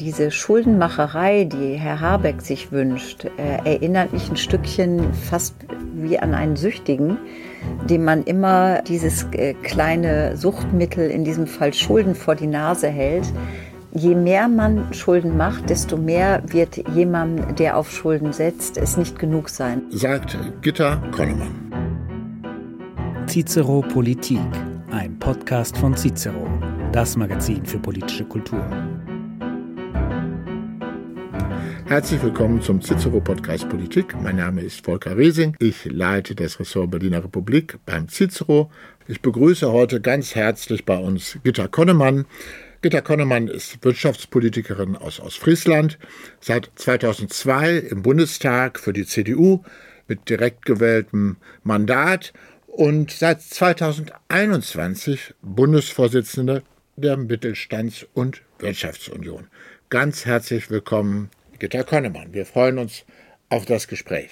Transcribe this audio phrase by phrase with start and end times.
[0.00, 5.54] Diese Schuldenmacherei, die Herr Habeck sich wünscht, äh, erinnert mich ein Stückchen fast
[5.94, 7.18] wie an einen Süchtigen,
[7.88, 13.30] dem man immer dieses äh, kleine Suchtmittel, in diesem Fall Schulden, vor die Nase hält.
[13.92, 19.18] Je mehr man Schulden macht, desto mehr wird jemandem, der auf Schulden setzt, es nicht
[19.18, 19.82] genug sein.
[19.90, 21.70] Sagt Gitta Konnemann.
[23.26, 24.40] Cicero Politik,
[24.90, 26.46] ein Podcast von Cicero,
[26.92, 28.64] das Magazin für politische Kultur.
[31.92, 34.18] Herzlich willkommen zum Cicero Podcast Politik.
[34.18, 35.54] Mein Name ist Volker Resing.
[35.58, 38.70] Ich leite das Ressort Berliner Republik beim Cicero.
[39.08, 42.24] Ich begrüße heute ganz herzlich bei uns Gitta Konnemann.
[42.80, 45.98] Gitta Konnemann ist Wirtschaftspolitikerin aus Ostfriesland,
[46.40, 49.62] seit 2002 im Bundestag für die CDU
[50.08, 52.32] mit direkt gewähltem Mandat
[52.68, 56.62] und seit 2021 Bundesvorsitzende
[56.96, 59.48] der Mittelstands- und Wirtschaftsunion.
[59.90, 61.28] Ganz herzlich willkommen,
[61.62, 62.34] Gitta Konnemann.
[62.34, 63.04] Wir freuen uns
[63.48, 64.30] auf das Gespräch.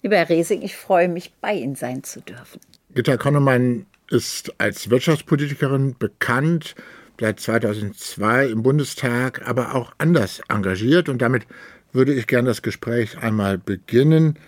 [0.00, 2.60] Lieber Herr Resing, ich freue mich, bei Ihnen sein zu dürfen.
[2.94, 6.76] Gitta Konnemann ist als Wirtschaftspolitikerin bekannt,
[7.18, 11.08] seit 2002 im Bundestag, aber auch anders engagiert.
[11.08, 11.48] Und damit
[11.92, 14.38] würde ich gerne das Gespräch einmal beginnen.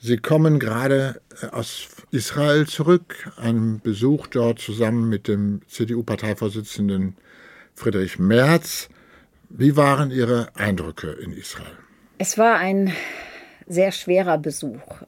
[0.00, 7.16] Sie kommen gerade äh, aus Israel zurück, einem Besuch dort zusammen mit dem CDU-Parteivorsitzenden
[7.74, 8.88] Friedrich Merz.
[9.48, 11.76] Wie waren Ihre Eindrücke in Israel?
[12.18, 12.92] Es war ein
[13.66, 15.02] sehr schwerer Besuch.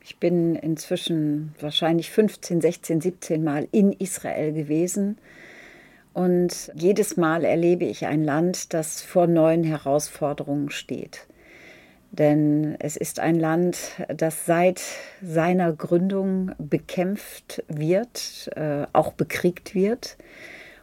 [0.00, 5.18] Ich bin inzwischen wahrscheinlich 15, 16, 17 Mal in Israel gewesen.
[6.14, 11.26] Und jedes Mal erlebe ich ein Land, das vor neuen Herausforderungen steht.
[12.10, 14.82] Denn es ist ein Land, das seit
[15.22, 20.16] seiner Gründung bekämpft wird, äh, auch bekriegt wird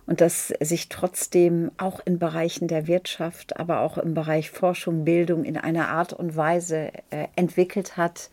[0.09, 5.43] und das sich trotzdem auch in Bereichen der Wirtschaft, aber auch im Bereich Forschung, Bildung
[5.43, 8.31] in einer Art und Weise äh, entwickelt hat,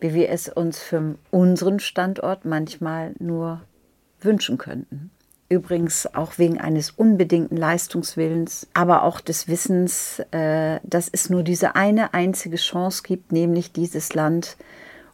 [0.00, 3.60] wie wir es uns für unseren Standort manchmal nur
[4.22, 5.10] wünschen könnten.
[5.50, 11.76] Übrigens auch wegen eines unbedingten Leistungswillens, aber auch des Wissens, äh, dass es nur diese
[11.76, 14.56] eine einzige Chance gibt, nämlich dieses Land,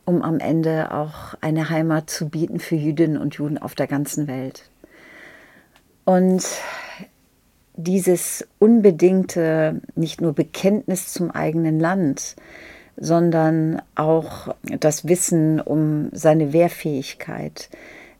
[0.04, 4.28] um am Ende auch eine Heimat zu bieten für Jüdinnen und Juden auf der ganzen
[4.28, 4.70] Welt.
[6.06, 6.44] Und
[7.74, 12.36] dieses unbedingte, nicht nur Bekenntnis zum eigenen Land,
[12.96, 17.68] sondern auch das Wissen um seine Wehrfähigkeit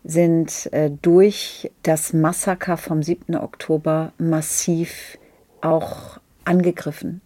[0.04, 3.36] sind äh, durch das Massaker vom 7.
[3.36, 5.16] Oktober massiv
[5.60, 7.22] auch angegriffen.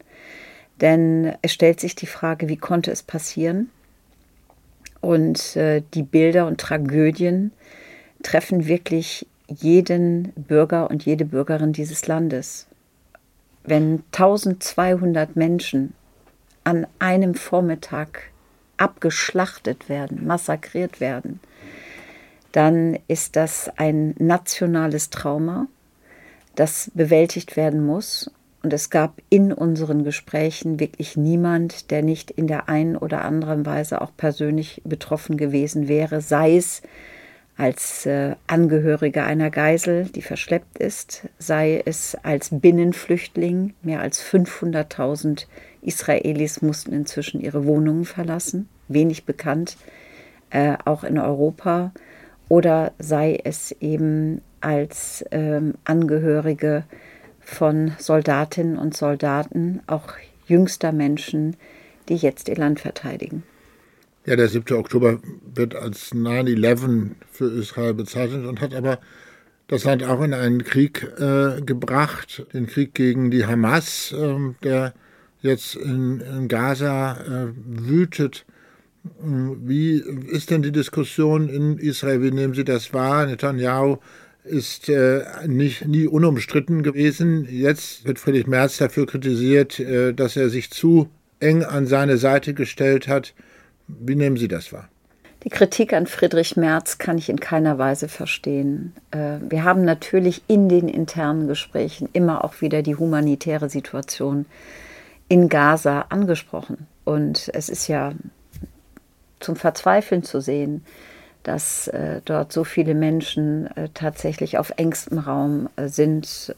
[0.80, 3.70] Denn es stellt sich die Frage, wie konnte es passieren?
[5.00, 7.52] Und äh, die Bilder und Tragödien
[8.22, 12.66] treffen wirklich jeden Bürger und jede Bürgerin dieses Landes.
[13.64, 15.94] Wenn 1200 Menschen
[16.64, 18.30] an einem Vormittag
[18.76, 21.40] abgeschlachtet werden, massakriert werden,
[22.52, 25.66] dann ist das ein nationales Trauma,
[26.54, 28.30] das bewältigt werden muss.
[28.62, 33.64] Und es gab in unseren Gesprächen wirklich niemand, der nicht in der einen oder anderen
[33.64, 36.82] Weise auch persönlich betroffen gewesen wäre, sei es
[37.60, 43.74] als äh, Angehöriger einer Geisel, die verschleppt ist, sei es als Binnenflüchtling.
[43.82, 45.44] Mehr als 500.000
[45.82, 49.76] Israelis mussten inzwischen ihre Wohnungen verlassen, wenig bekannt,
[50.48, 51.92] äh, auch in Europa.
[52.48, 56.84] Oder sei es eben als ähm, Angehörige
[57.40, 60.14] von Soldatinnen und Soldaten, auch
[60.46, 61.56] jüngster Menschen,
[62.08, 63.42] die jetzt ihr Land verteidigen.
[64.30, 64.76] Ja, der 7.
[64.76, 65.18] Oktober
[65.56, 69.00] wird als 9-11 für Israel bezeichnet und hat aber
[69.66, 74.94] das Land auch in einen Krieg äh, gebracht, den Krieg gegen die Hamas, äh, der
[75.42, 78.46] jetzt in, in Gaza äh, wütet.
[79.18, 82.22] Wie ist denn die Diskussion in Israel?
[82.22, 83.26] Wie nehmen Sie das wahr?
[83.26, 83.96] Netanyahu
[84.44, 87.48] ist äh, nicht, nie unumstritten gewesen.
[87.50, 91.08] Jetzt wird Friedrich Merz dafür kritisiert, äh, dass er sich zu
[91.40, 93.34] eng an seine Seite gestellt hat.
[94.00, 94.88] Wie nehmen Sie das wahr?
[95.44, 98.92] Die Kritik an Friedrich Merz kann ich in keiner Weise verstehen.
[99.10, 104.44] Äh, wir haben natürlich in den internen Gesprächen immer auch wieder die humanitäre Situation
[105.28, 106.86] in Gaza angesprochen.
[107.04, 108.12] Und es ist ja
[109.38, 110.84] zum Verzweifeln zu sehen,
[111.42, 116.54] dass äh, dort so viele Menschen äh, tatsächlich auf engstem Raum sind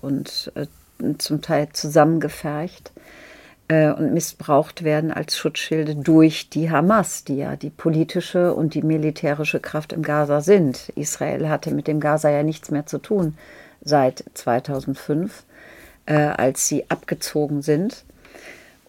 [0.00, 0.52] und
[1.18, 2.90] zum Teil zusammengefercht.
[3.68, 8.82] Äh, und missbraucht werden als Schutzschilde durch die Hamas, die ja die politische und die
[8.82, 10.90] militärische Kraft im Gaza sind.
[10.96, 13.38] Israel hatte mit dem Gaza ja nichts mehr zu tun
[13.82, 15.44] seit 2005.
[16.06, 18.04] äh, als sie abgezogen sind.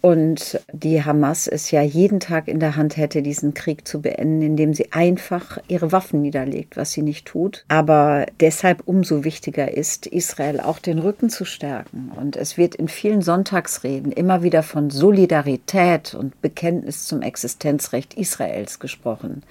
[0.06, 4.44] Und die Hamas es ja jeden Tag in der Hand hätte, diesen Krieg zu beenden,
[4.44, 7.66] indem sie einfach ihre Waffen niederlegt, was sie nicht tut.
[7.70, 12.12] Aber deshalb umso wichtiger ist, Israel auch den Rücken zu stärken.
[12.16, 18.78] Und es wird in vielen Sonntagsreden immer wieder von Solidarität und Bekenntnis zum Existenzrecht Israels
[18.78, 19.42] gesprochen.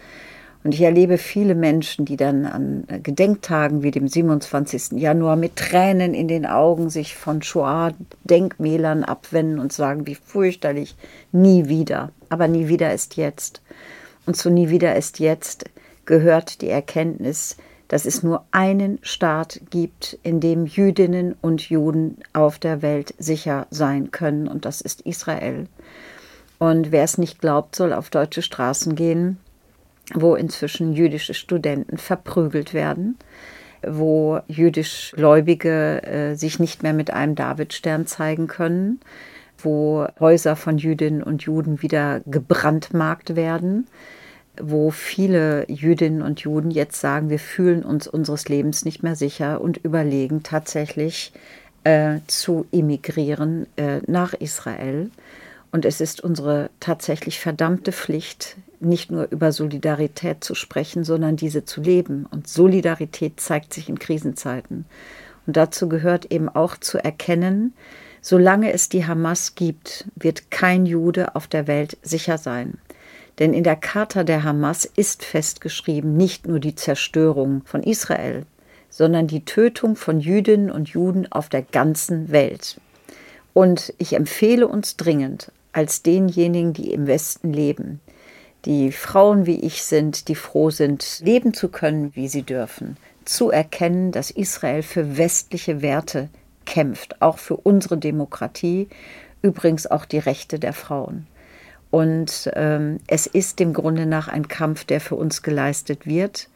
[0.64, 4.92] Und ich erlebe viele Menschen, die dann an Gedenktagen wie dem 27.
[4.92, 10.96] Januar mit Tränen in den Augen sich von Shoah-Denkmälern abwenden und sagen, wie fürchterlich,
[11.32, 12.12] nie wieder.
[12.30, 13.60] Aber nie wieder ist jetzt.
[14.24, 15.66] Und zu nie wieder ist jetzt
[16.06, 17.58] gehört die Erkenntnis,
[17.88, 23.66] dass es nur einen Staat gibt, in dem Jüdinnen und Juden auf der Welt sicher
[23.70, 25.66] sein können, und das ist Israel.
[26.58, 29.38] Und wer es nicht glaubt, soll auf deutsche Straßen gehen
[30.12, 33.16] wo inzwischen jüdische Studenten verprügelt werden,
[33.86, 39.00] wo jüdisch Gläubige äh, sich nicht mehr mit einem Davidstern zeigen können,
[39.58, 43.86] wo Häuser von Jüdinnen und Juden wieder gebrandmarkt werden,
[44.60, 49.60] wo viele Jüdinnen und Juden jetzt sagen, wir fühlen uns unseres Lebens nicht mehr sicher
[49.60, 51.32] und überlegen tatsächlich
[51.82, 55.10] äh, zu emigrieren äh, nach Israel.
[55.72, 61.64] Und es ist unsere tatsächlich verdammte Pflicht, nicht nur über Solidarität zu sprechen, sondern diese
[61.64, 62.26] zu leben.
[62.30, 64.86] Und Solidarität zeigt sich in Krisenzeiten.
[65.46, 67.74] Und dazu gehört eben auch zu erkennen,
[68.20, 72.78] solange es die Hamas gibt, wird kein Jude auf der Welt sicher sein.
[73.38, 78.46] Denn in der Charta der Hamas ist festgeschrieben nicht nur die Zerstörung von Israel,
[78.88, 82.80] sondern die Tötung von Jüdinnen und Juden auf der ganzen Welt.
[83.52, 88.00] Und ich empfehle uns dringend, als denjenigen, die im Westen leben,
[88.64, 93.50] die Frauen wie ich sind, die froh sind, leben zu können, wie sie dürfen, zu
[93.50, 96.28] erkennen, dass Israel für westliche Werte
[96.64, 98.88] kämpft, auch für unsere Demokratie,
[99.42, 101.26] übrigens auch die Rechte der Frauen.
[101.90, 106.48] Und ähm, es ist dem Grunde nach ein Kampf, der für uns geleistet wird.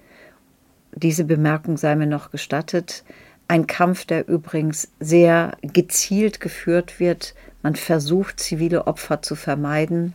[0.93, 3.05] Diese Bemerkung sei mir noch gestattet.
[3.47, 10.15] Ein Kampf, der übrigens sehr gezielt geführt wird, man versucht, zivile Opfer zu vermeiden.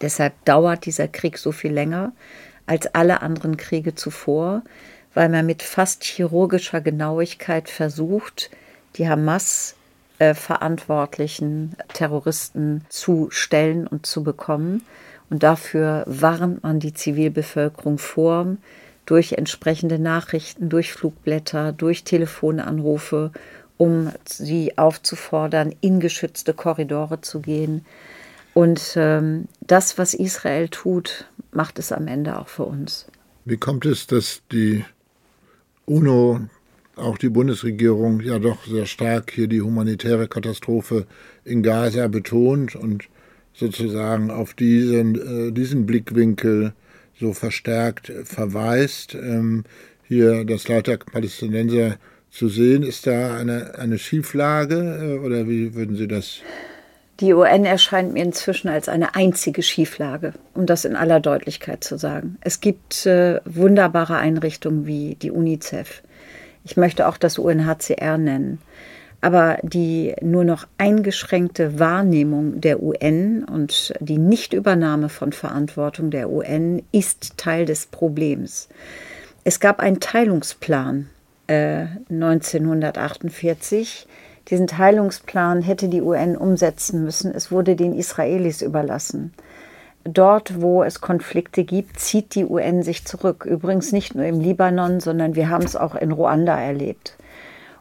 [0.00, 2.12] Deshalb dauert dieser Krieg so viel länger
[2.66, 4.62] als alle anderen Kriege zuvor,
[5.14, 8.50] weil man mit fast chirurgischer Genauigkeit versucht,
[8.96, 9.74] die Hamas
[10.18, 14.84] äh, verantwortlichen Terroristen zu stellen und zu bekommen.
[15.30, 18.56] Und dafür warnt man die Zivilbevölkerung vor
[19.06, 23.32] durch entsprechende Nachrichten, durch Flugblätter, durch Telefonanrufe
[23.78, 27.86] um sie aufzufordern, in geschützte Korridore zu gehen.
[28.58, 33.06] Und ähm, das, was Israel tut, macht es am Ende auch für uns.
[33.44, 34.84] Wie kommt es, dass die
[35.86, 36.40] UNO,
[36.96, 41.06] auch die Bundesregierung, ja doch sehr stark hier die humanitäre Katastrophe
[41.44, 43.04] in Gaza betont und
[43.54, 45.14] sozusagen auf diesen,
[45.50, 46.72] äh, diesen Blickwinkel
[47.16, 49.14] so verstärkt verweist?
[49.14, 49.62] Ähm,
[50.02, 51.98] hier das Leiter Palästinenser
[52.32, 52.82] zu sehen?
[52.82, 56.40] Ist da eine, eine Schieflage äh, oder wie würden Sie das?
[57.20, 61.98] Die UN erscheint mir inzwischen als eine einzige Schieflage, um das in aller Deutlichkeit zu
[61.98, 62.38] sagen.
[62.42, 66.02] Es gibt äh, wunderbare Einrichtungen wie die UNICEF.
[66.64, 68.60] Ich möchte auch das UNHCR nennen.
[69.20, 76.84] Aber die nur noch eingeschränkte Wahrnehmung der UN und die Nichtübernahme von Verantwortung der UN
[76.92, 78.68] ist Teil des Problems.
[79.42, 81.10] Es gab einen Teilungsplan
[81.48, 84.06] 1948.
[84.50, 87.34] Diesen Teilungsplan hätte die UN umsetzen müssen.
[87.34, 89.34] Es wurde den Israelis überlassen.
[90.04, 93.44] Dort, wo es Konflikte gibt, zieht die UN sich zurück.
[93.44, 97.16] Übrigens nicht nur im Libanon, sondern wir haben es auch in Ruanda erlebt.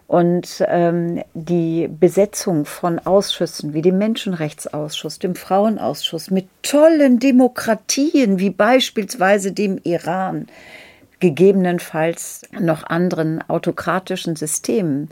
[0.07, 8.49] Und ähm, die Besetzung von Ausschüssen wie dem Menschenrechtsausschuss, dem Frauenausschuss mit tollen Demokratien wie
[8.49, 10.47] beispielsweise dem Iran,
[11.19, 15.09] gegebenenfalls noch anderen autokratischen Systemen,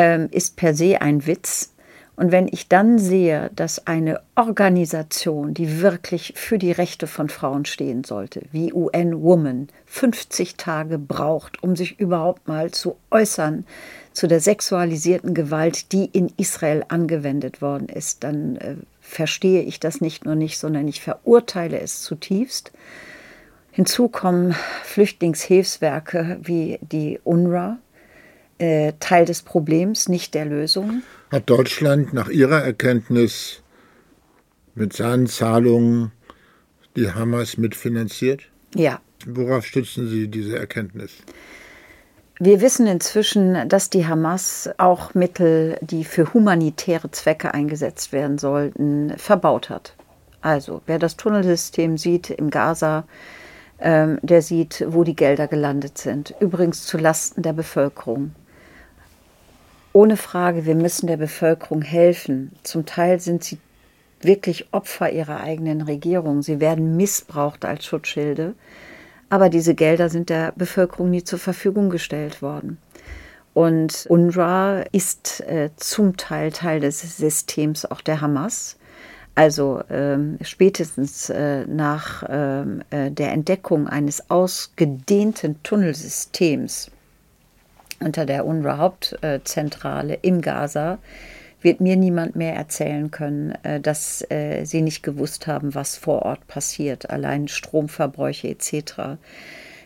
[0.00, 1.74] ähm, ist per se ein Witz.
[2.16, 7.66] Und wenn ich dann sehe, dass eine Organisation, die wirklich für die Rechte von Frauen
[7.66, 13.64] stehen sollte, wie UN Women, 50 Tage braucht, um sich überhaupt mal zu äußern
[14.12, 20.00] zu der sexualisierten Gewalt, die in Israel angewendet worden ist, dann äh, verstehe ich das
[20.00, 22.72] nicht nur nicht, sondern ich verurteile es zutiefst.
[23.70, 24.54] Hinzu kommen
[24.84, 27.78] Flüchtlingshilfswerke wie die UNRWA,
[28.60, 31.02] äh, Teil des Problems, nicht der Lösung.
[31.30, 33.62] Hat Deutschland nach Ihrer Erkenntnis
[34.74, 36.12] mit seinen Zahlungen
[36.96, 38.42] die Hamas mitfinanziert?
[38.74, 39.00] Ja.
[39.26, 41.12] Worauf stützen Sie diese Erkenntnis?
[42.38, 49.12] Wir wissen inzwischen, dass die Hamas auch Mittel, die für humanitäre Zwecke eingesetzt werden sollten,
[49.18, 49.94] verbaut hat.
[50.40, 53.04] Also wer das Tunnelsystem sieht im Gaza,
[53.78, 56.34] ähm, der sieht, wo die Gelder gelandet sind.
[56.40, 58.32] Übrigens zu Lasten der Bevölkerung.
[59.92, 62.52] Ohne Frage, wir müssen der Bevölkerung helfen.
[62.62, 63.58] Zum Teil sind sie
[64.20, 66.42] wirklich Opfer ihrer eigenen Regierung.
[66.42, 68.54] Sie werden missbraucht als Schutzschilde.
[69.30, 72.78] Aber diese Gelder sind der Bevölkerung nie zur Verfügung gestellt worden.
[73.52, 78.76] Und UNRWA ist äh, zum Teil Teil des Systems auch der Hamas.
[79.34, 86.90] Also ähm, spätestens äh, nach ähm, äh, der Entdeckung eines ausgedehnten Tunnelsystems
[88.00, 90.98] unter der UNRWA-Hauptzentrale im Gaza
[91.62, 96.22] wird mir niemand mehr erzählen können, äh, dass äh, sie nicht gewusst haben, was vor
[96.22, 99.18] Ort passiert, allein Stromverbräuche etc.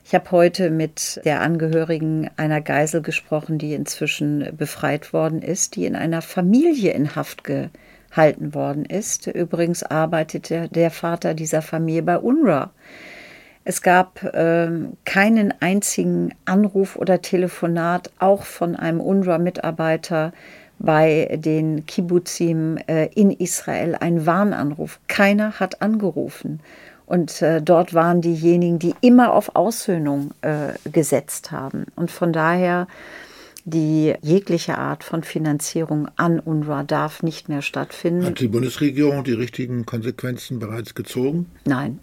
[0.04, 5.86] Ich habe heute mit der Angehörigen einer Geisel gesprochen, die inzwischen befreit worden ist, die
[5.86, 9.26] in einer Familie in Haft gehalten worden ist.
[9.26, 12.70] Übrigens arbeitet der Vater dieser Familie bei UNRWA.
[13.64, 14.68] Es gab äh,
[15.04, 20.32] keinen einzigen Anruf oder Telefonat, auch von einem UNRWA-Mitarbeiter,
[20.78, 25.00] bei den Kibbuzim äh, in Israel ein Warnanruf.
[25.08, 26.60] Keiner hat angerufen.
[27.06, 31.86] Und äh, dort waren diejenigen, die immer auf Aussöhnung äh, gesetzt haben.
[31.96, 32.86] Und von daher
[33.64, 38.26] die jegliche Art von Finanzierung an UNRWA darf nicht mehr stattfinden.
[38.26, 41.46] Hat die Bundesregierung die richtigen Konsequenzen bereits gezogen?
[41.64, 42.00] Nein.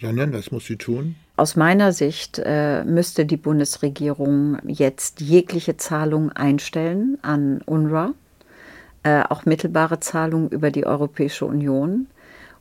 [0.00, 1.16] Sondern was muss sie tun?
[1.36, 8.14] Aus meiner Sicht äh, müsste die Bundesregierung jetzt jegliche Zahlungen einstellen an UNRWA,
[9.02, 12.06] äh, auch mittelbare Zahlungen über die Europäische Union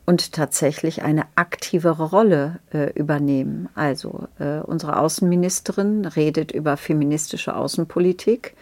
[0.05, 3.69] und tatsächlich eine aktivere Rolle äh, übernehmen.
[3.75, 8.55] Also äh, unsere Außenministerin redet über feministische Außenpolitik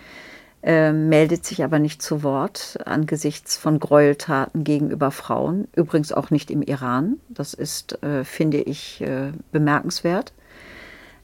[0.64, 6.52] äh, meldet sich aber nicht zu Wort angesichts von Gräueltaten gegenüber Frauen, übrigens auch nicht
[6.52, 7.18] im Iran.
[7.30, 10.34] Das ist, äh, finde ich, äh, bemerkenswert.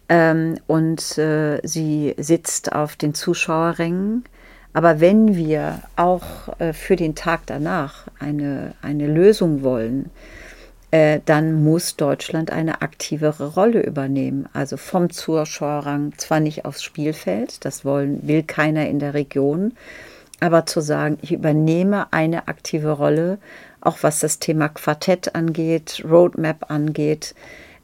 [0.09, 4.23] Ähm, und äh, sie sitzt auf den Zuschauerrängen.
[4.73, 10.09] Aber wenn wir auch äh, für den Tag danach eine, eine Lösung wollen,
[10.93, 14.47] äh, dann muss Deutschland eine aktivere Rolle übernehmen.
[14.53, 19.73] Also vom Zuschauerrang zwar nicht aufs Spielfeld, das wollen, will keiner in der Region,
[20.39, 23.39] aber zu sagen, ich übernehme eine aktive Rolle,
[23.81, 27.33] auch was das Thema Quartett angeht, Roadmap angeht,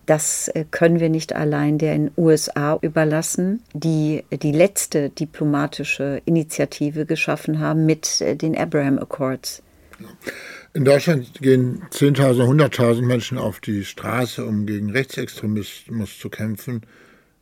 [0.06, 7.58] das äh, können wir nicht allein den USA überlassen, die die letzte diplomatische Initiative geschaffen
[7.58, 9.64] haben mit äh, den Abraham Accords.
[10.00, 10.06] Ja.
[10.80, 16.84] In Deutschland gehen 10.000, 100.000 Menschen auf die Straße, um gegen Rechtsextremismus zu kämpfen.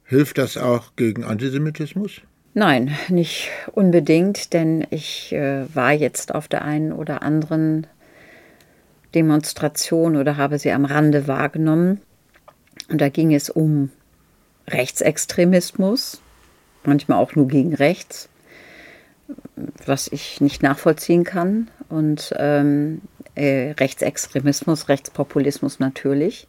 [0.06, 2.22] Hilft das auch gegen Antisemitismus?
[2.56, 7.86] Nein, nicht unbedingt, denn ich äh, war jetzt auf der einen oder anderen
[9.14, 12.02] Demonstration oder habe sie am Rande wahrgenommen.
[12.90, 13.92] Und da ging es um
[14.68, 16.22] Rechtsextremismus,
[16.86, 18.30] manchmal auch nur gegen rechts,
[19.86, 21.70] was ich nicht nachvollziehen kann.
[21.88, 23.02] Und ähm,
[23.38, 26.48] äh, Rechtsextremismus, Rechtspopulismus natürlich.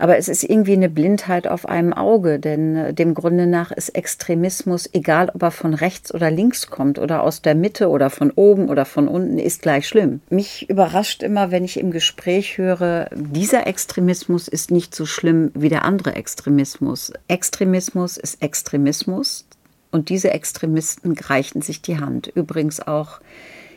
[0.00, 3.90] Aber es ist irgendwie eine Blindheit auf einem Auge, denn äh, dem Grunde nach ist
[3.90, 8.30] Extremismus, egal ob er von rechts oder links kommt oder aus der Mitte oder von
[8.30, 10.22] oben oder von unten, ist gleich schlimm.
[10.30, 15.68] Mich überrascht immer, wenn ich im Gespräch höre, dieser Extremismus ist nicht so schlimm wie
[15.68, 17.12] der andere Extremismus.
[17.28, 19.44] Extremismus ist Extremismus
[19.90, 22.26] und diese Extremisten reichen sich die Hand.
[22.28, 23.20] Übrigens auch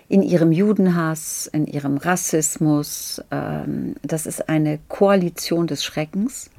[0.08, 3.22] in ihrem Judenhass, in ihrem Rassismus.
[3.32, 6.50] Ähm, das ist eine Koalition des Schreckens.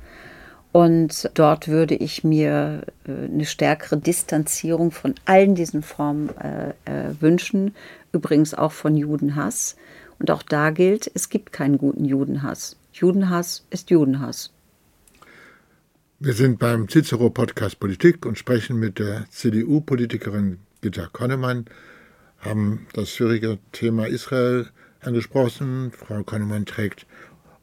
[0.73, 7.15] Und dort würde ich mir äh, eine stärkere Distanzierung von allen diesen Formen äh, äh,
[7.21, 7.75] wünschen,
[8.13, 9.77] übrigens auch von Judenhass.
[10.19, 12.77] Und auch da gilt, es gibt keinen guten Judenhass.
[12.93, 14.51] Judenhass ist Judenhass.
[16.19, 21.67] Wir sind beim Cicero Podcast Politik und sprechen mit der CDU-Politikerin Gitta Konnemann
[22.45, 24.69] haben das schwierige Thema Israel
[25.01, 25.93] angesprochen.
[25.93, 27.07] Frau Kahnemann trägt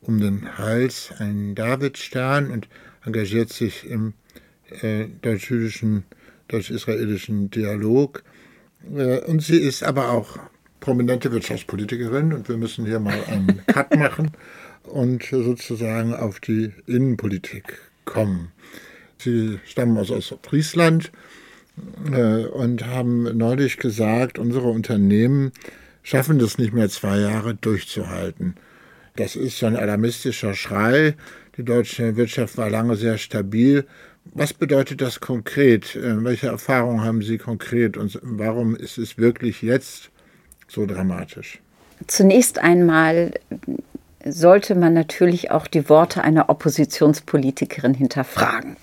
[0.01, 2.67] um den Hals einen Davidstern und
[3.05, 4.13] engagiert sich im
[4.81, 6.03] äh, deutsch-jüdischen,
[6.47, 8.23] deutsch-israelischen Dialog.
[8.95, 10.39] Äh, und sie ist aber auch
[10.79, 14.31] prominente Wirtschaftspolitikerin und wir müssen hier mal einen Cut machen
[14.83, 18.51] und sozusagen auf die Innenpolitik kommen.
[19.19, 21.11] Sie stammen aus Ostfriesland
[22.11, 25.51] äh, und haben neulich gesagt, unsere Unternehmen
[26.03, 28.55] schaffen das nicht mehr zwei Jahre durchzuhalten.
[29.15, 31.15] Das ist so ein alarmistischer Schrei.
[31.57, 33.85] Die deutsche Wirtschaft war lange sehr stabil.
[34.25, 35.95] Was bedeutet das konkret?
[35.95, 40.11] Äh, welche Erfahrungen haben Sie konkret und warum ist es wirklich jetzt
[40.67, 41.59] so dramatisch?
[42.07, 43.33] Zunächst einmal
[44.25, 48.77] sollte man natürlich auch die Worte einer Oppositionspolitikerin hinterfragen.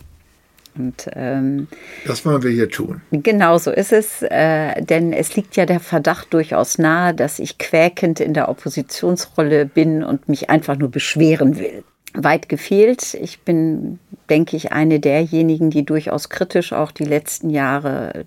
[0.79, 1.69] Und, ähm,
[2.07, 3.01] das wollen wir hier tun.
[3.11, 7.59] Genau so ist es, äh, denn es liegt ja der Verdacht durchaus nahe, dass ich
[7.59, 11.83] quäkend in der Oppositionsrolle bin und mich einfach nur beschweren will.
[12.15, 13.15] Weit gefehlt.
[13.15, 13.99] Ich bin,
[14.31, 18.25] denke ich, eine derjenigen, die durchaus kritisch auch die letzten Jahre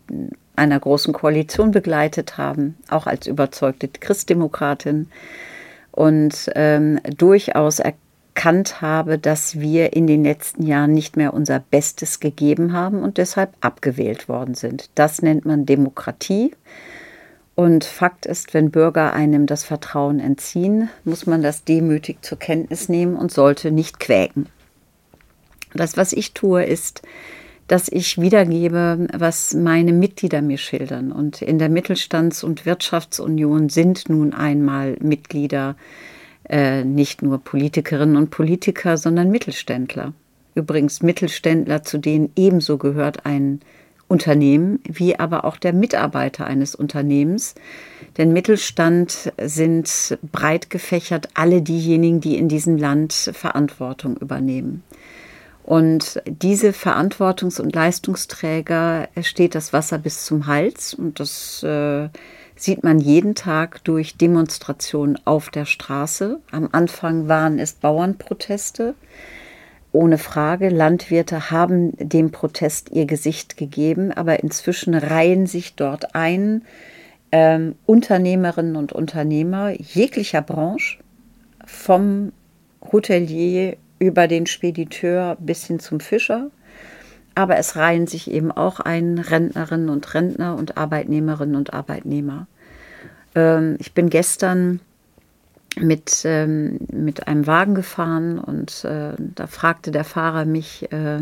[0.56, 5.08] einer großen Koalition begleitet haben, auch als überzeugte Christdemokratin
[5.92, 8.11] und ähm, durchaus erkannt
[8.82, 13.54] habe, dass wir in den letzten Jahren nicht mehr unser Bestes gegeben haben und deshalb
[13.62, 14.90] abgewählt worden sind.
[14.96, 16.52] Das nennt man Demokratie.
[17.56, 22.90] Und Fakt ist, wenn Bürger einem das Vertrauen entziehen, muss man das demütig zur Kenntnis
[22.90, 24.48] nehmen und sollte nicht quäken.
[25.74, 27.02] Das, was ich tue, ist,
[27.68, 31.12] dass ich wiedergebe, was meine Mitglieder mir schildern.
[31.12, 35.76] Und in der Mittelstands- und Wirtschaftsunion sind nun einmal Mitglieder
[36.52, 40.14] äh, nicht nur Politikerinnen und Politiker, sondern Mittelständler.
[40.54, 43.62] Übrigens Mittelständler, zu denen ebenso gehört ein
[44.10, 47.56] Unternehmen wie aber auch der Mitarbeiter eines Unternehmens.
[48.18, 54.84] Denn Mittelstand sind breit gefächert alle diejenigen, die in diesem Land Verantwortung übernehmen.
[55.64, 60.94] Und diese Verantwortungs- und Leistungsträger steht das Wasser bis zum Hals.
[60.94, 62.10] Und das äh,
[62.62, 66.40] sieht man jeden Tag durch Demonstrationen auf der Straße.
[66.52, 68.94] Am Anfang waren es Bauernproteste.
[69.92, 76.64] Ohne Frage, Landwirte haben dem Protest ihr Gesicht gegeben, aber inzwischen reihen sich dort ein
[77.32, 81.00] ähm, Unternehmerinnen und Unternehmer jeglicher Branche,
[81.66, 82.32] vom
[82.92, 86.52] Hotelier über den Spediteur bis hin zum Fischer.
[87.36, 92.48] Aber es reihen sich eben auch ein Rentnerinnen und Rentner und Arbeitnehmerinnen und Arbeitnehmer.
[93.36, 94.80] Ähm, ich bin gestern
[95.80, 101.22] mit, ähm, mit einem Wagen gefahren und äh, da fragte der Fahrer mich, äh,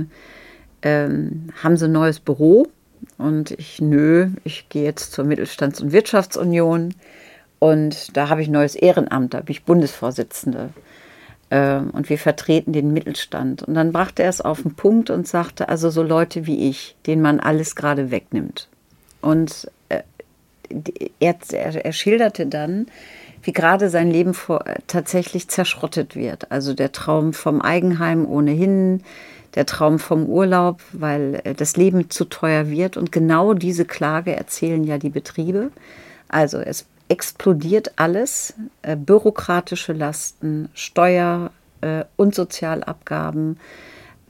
[0.82, 1.10] äh,
[1.64, 2.68] haben Sie ein neues Büro?
[3.18, 6.94] Und ich, nö, ich gehe jetzt zur Mittelstands- und Wirtschaftsunion
[7.60, 10.70] und da habe ich ein neues Ehrenamt, da bin ich Bundesvorsitzende.
[11.52, 13.64] Ähm, und wir vertreten den Mittelstand.
[13.64, 16.96] Und dann brachte er es auf den Punkt und sagte, also so Leute wie ich,
[17.08, 18.68] denen man alles gerade wegnimmt.
[19.22, 20.02] Und äh,
[21.20, 22.86] er, er, schilderte dann,
[23.42, 26.52] wie gerade sein Leben vor, tatsächlich zerschrottet wird.
[26.52, 29.04] Also der Traum vom Eigenheim ohnehin,
[29.56, 32.96] der Traum vom Urlaub, weil äh, das Leben zu teuer wird.
[32.96, 35.72] Und genau diese Klage erzählen ja die Betriebe.
[36.28, 43.60] Also es explodiert alles, äh, bürokratische Lasten, Steuer äh, und Sozialabgaben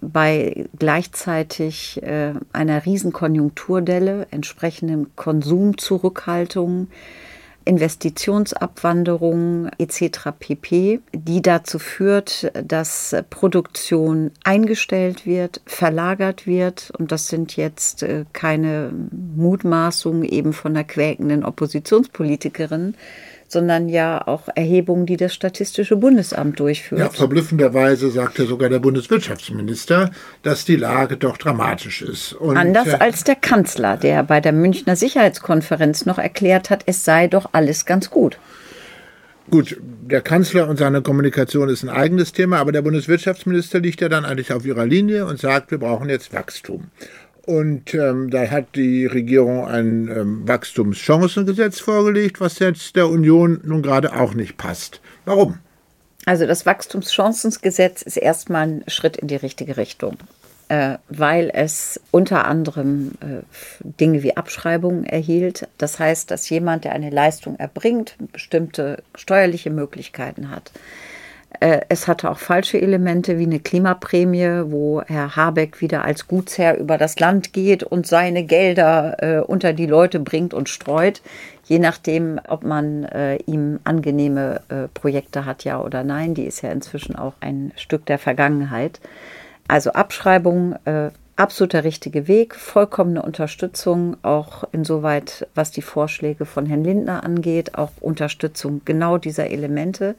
[0.02, 6.88] bei gleichzeitig äh, einer riesen Konjunkturdelle, entsprechendem Konsumzurückhaltung,
[7.66, 10.32] Investitionsabwanderung etc.
[10.40, 16.92] pp, die dazu führt, dass Produktion eingestellt wird, verlagert wird.
[16.98, 18.92] Und das sind jetzt äh, keine
[19.36, 22.96] Mutmaßungen eben von der quäkenden Oppositionspolitikerin,
[23.50, 27.02] sondern ja auch Erhebungen, die das Statistische Bundesamt durchführt.
[27.02, 30.12] Ja, verblüffenderweise sagte sogar der Bundeswirtschaftsminister,
[30.44, 32.34] dass die Lage doch dramatisch ist.
[32.34, 37.04] Und Anders äh, als der Kanzler, der bei der Münchner Sicherheitskonferenz noch erklärt hat, es
[37.04, 38.38] sei doch alles ganz gut.
[39.50, 44.08] Gut, der Kanzler und seine Kommunikation ist ein eigenes Thema, aber der Bundeswirtschaftsminister liegt ja
[44.08, 46.92] dann eigentlich auf ihrer Linie und sagt, wir brauchen jetzt Wachstum.
[47.46, 53.82] Und ähm, da hat die Regierung ein ähm, Wachstumschancengesetz vorgelegt, was jetzt der Union nun
[53.82, 55.02] gerade auch nicht passt.
[55.26, 55.58] Warum?
[56.26, 60.18] Also das Wachstumschancengesetz ist erstmal ein Schritt in die richtige Richtung,
[60.68, 63.42] äh, weil es unter anderem äh,
[63.84, 65.68] Dinge wie Abschreibungen erhielt.
[65.78, 70.72] Das heißt, dass jemand, der eine Leistung erbringt, bestimmte steuerliche Möglichkeiten hat.
[71.60, 76.78] Äh, es hatte auch falsche Elemente wie eine Klimaprämie, wo Herr Habeck wieder als Gutsherr
[76.78, 81.22] über das Land geht und seine Gelder äh, unter die Leute bringt und streut,
[81.66, 86.36] je nachdem, ob man äh, ihm angenehme äh, Projekte hat, ja oder nein.
[86.36, 89.00] Die ist ja inzwischen auch ein Stück der Vergangenheit.
[89.68, 96.84] Also Abschreibung, äh, absolut richtige Weg, vollkommene Unterstützung, auch insoweit, was die Vorschläge von Herrn
[96.84, 100.16] Lindner angeht, auch Unterstützung genau dieser Elemente.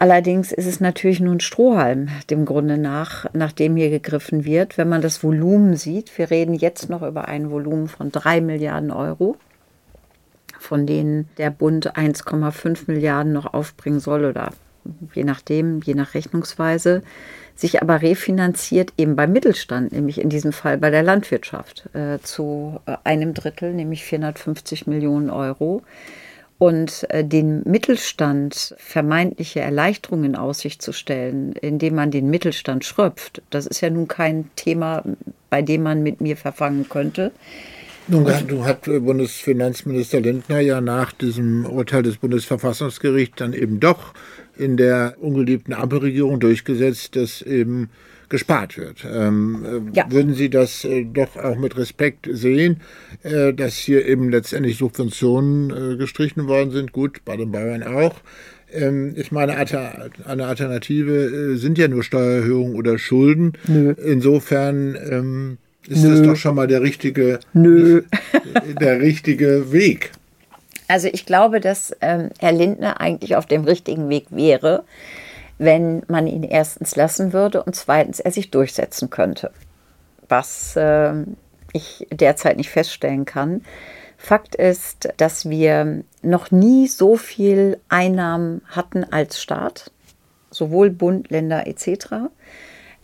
[0.00, 4.78] Allerdings ist es natürlich nur ein Strohhalm, dem Grunde nach, nach dem hier gegriffen wird.
[4.78, 8.92] Wenn man das Volumen sieht, wir reden jetzt noch über ein Volumen von drei Milliarden
[8.92, 9.36] Euro,
[10.60, 14.52] von denen der Bund 1,5 Milliarden noch aufbringen soll oder
[15.14, 17.02] je nachdem, je nach Rechnungsweise,
[17.56, 22.78] sich aber refinanziert eben beim Mittelstand, nämlich in diesem Fall bei der Landwirtschaft, äh, zu
[22.86, 25.82] äh, einem Drittel, nämlich 450 Millionen Euro.
[26.58, 33.42] Und äh, den Mittelstand vermeintliche Erleichterungen in Aussicht zu stellen, indem man den Mittelstand schröpft,
[33.50, 35.04] das ist ja nun kein Thema,
[35.50, 37.30] bei dem man mit mir verfangen könnte.
[38.08, 38.26] Nun
[38.64, 44.14] hat Bundesfinanzminister Lindner ja nach diesem Urteil des Bundesverfassungsgerichts dann eben doch
[44.56, 47.90] in der ungeliebten Ampelregierung durchgesetzt, dass eben
[48.28, 49.04] gespart wird.
[49.04, 50.06] Ähm, äh, ja.
[50.10, 52.80] Würden Sie das äh, doch auch mit Respekt sehen,
[53.22, 56.92] äh, dass hier eben letztendlich Subventionen äh, gestrichen worden sind?
[56.92, 58.16] Gut, bei den Bayern auch.
[58.72, 63.54] Ähm, ich meine, eine Alternative äh, sind ja nur Steuererhöhungen oder Schulden.
[63.66, 63.94] Nö.
[64.04, 66.10] Insofern ähm, ist Nö.
[66.10, 68.02] das doch schon mal der richtige, Nö.
[68.80, 70.12] der richtige Weg.
[70.86, 74.84] Also ich glaube, dass ähm, Herr Lindner eigentlich auf dem richtigen Weg wäre,
[75.58, 79.50] wenn man ihn erstens lassen würde und zweitens er sich durchsetzen könnte.
[80.28, 81.14] Was äh,
[81.72, 83.62] ich derzeit nicht feststellen kann.
[84.16, 89.92] Fakt ist, dass wir noch nie so viel Einnahmen hatten als Staat,
[90.50, 92.30] sowohl Bund, Länder etc.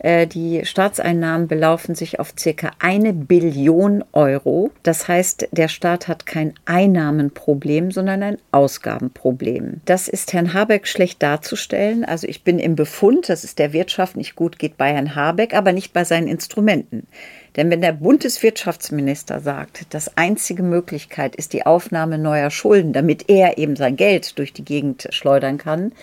[0.05, 4.69] Äh, die Staatseinnahmen belaufen sich auf circa eine Billion Euro.
[4.83, 9.81] Das heißt, der Staat hat kein Einnahmenproblem, sondern ein Ausgabenproblem.
[9.85, 12.05] Das ist Herrn Habeck schlecht darzustellen.
[12.05, 15.55] Also ich bin im Befund, dass es der Wirtschaft nicht gut geht bei Herrn Habeck,
[15.55, 17.07] aber nicht bei seinen Instrumenten.
[17.55, 23.57] Denn wenn der Bundeswirtschaftsminister sagt, dass einzige Möglichkeit ist die Aufnahme neuer Schulden, damit er
[23.57, 25.93] eben sein Geld durch die Gegend schleudern kann,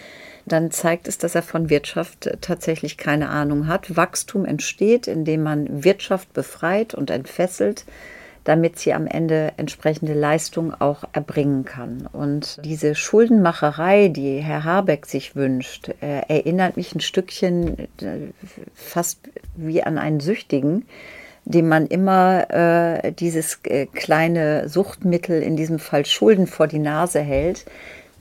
[0.47, 3.97] dann zeigt es, dass er von Wirtschaft tatsächlich keine Ahnung hat.
[3.97, 7.85] Wachstum entsteht, indem man Wirtschaft befreit und entfesselt
[8.45, 12.09] damit sie am Ende entsprechende Leistung auch erbringen kann.
[12.13, 17.87] Und diese Schuldenmacherei, die Herr Habeck sich wünscht, äh, erinnert mich ein Stückchen äh,
[18.75, 19.21] fast
[19.57, 20.87] wie an einen Süchtigen,
[21.45, 27.21] dem man immer äh, dieses äh, kleine Suchtmittel, in diesem Fall Schulden vor die Nase
[27.21, 27.65] hält,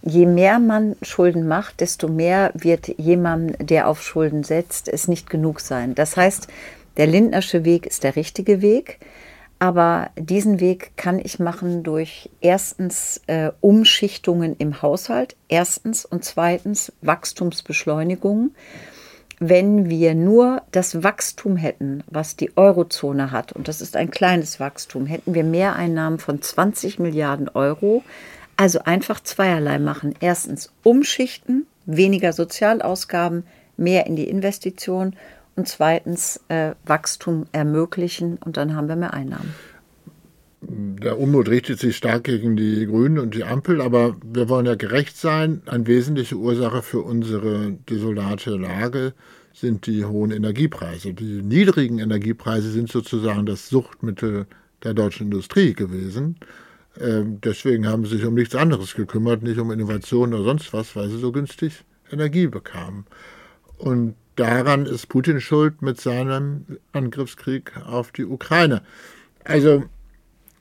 [0.02, 5.30] je mehr man Schulden macht, desto mehr wird jemand, der auf Schulden setzt, es nicht
[5.30, 5.96] genug sein.
[5.96, 6.48] Das heißt,
[6.98, 9.00] der Lindnersche Weg ist der richtige Weg,
[9.60, 16.92] aber diesen Weg kann ich machen durch erstens äh, Umschichtungen im Haushalt, erstens und zweitens
[17.02, 18.52] Wachstumsbeschleunigung.
[19.40, 24.60] Wenn wir nur das Wachstum hätten, was die Eurozone hat, und das ist ein kleines
[24.60, 28.04] Wachstum, hätten wir Mehreinnahmen von 20 Milliarden Euro
[28.62, 30.14] also einfach zweierlei machen.
[30.20, 33.44] Erstens umschichten, weniger Sozialausgaben,
[33.76, 35.16] mehr in die Investition
[35.56, 39.56] und zweitens äh, Wachstum ermöglichen und dann haben wir mehr Einnahmen.
[40.62, 44.76] Der Unmut richtet sich stark gegen die Grünen und die Ampel, aber wir wollen ja
[44.76, 45.64] gerecht sein.
[45.66, 49.16] Eine wesentliche Ursache für unsere desolate Lage
[49.56, 51.16] sind die hohen Energiepreise.
[51.16, 54.46] Die niedrigen Energiepreise sind sozusagen das Suchtmittel
[54.84, 56.38] der deutschen Industrie gewesen.
[57.00, 60.96] Ähm, deswegen haben sie sich um nichts anderes gekümmert, nicht um Innovation oder sonst was,
[60.96, 63.06] weil sie so günstig Energie bekamen.
[63.78, 68.82] Und daran ist Putin schuld mit seinem Angriffskrieg auf die Ukraine.
[69.44, 69.84] Also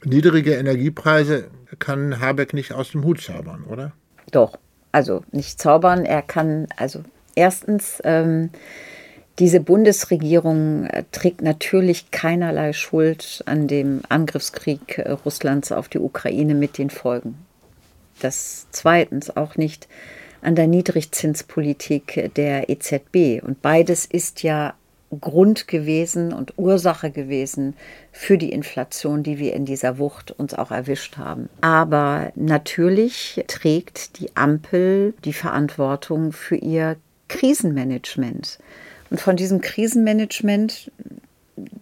[0.04, 3.92] niedrige Energiepreise kann Habeck nicht aus dem Hut zaubern, oder?
[4.30, 4.58] Doch,
[4.92, 6.04] also nicht zaubern.
[6.04, 7.02] Er kann, also
[7.34, 8.50] erstens, ähm,
[9.38, 16.54] diese Bundesregierung äh, trägt natürlich keinerlei Schuld an dem Angriffskrieg äh, Russlands auf die Ukraine
[16.54, 17.36] mit den Folgen.
[18.20, 19.88] Das zweitens auch nicht
[20.42, 23.42] an der Niedrigzinspolitik der EZB.
[23.42, 24.74] Und beides ist ja
[25.20, 27.74] Grund gewesen und Ursache gewesen
[28.12, 31.48] für die Inflation, die wir in dieser Wucht uns auch erwischt haben.
[31.60, 36.96] Aber natürlich trägt die Ampel die Verantwortung für ihr
[37.28, 38.58] Krisenmanagement.
[39.10, 40.90] Und von diesem Krisenmanagement,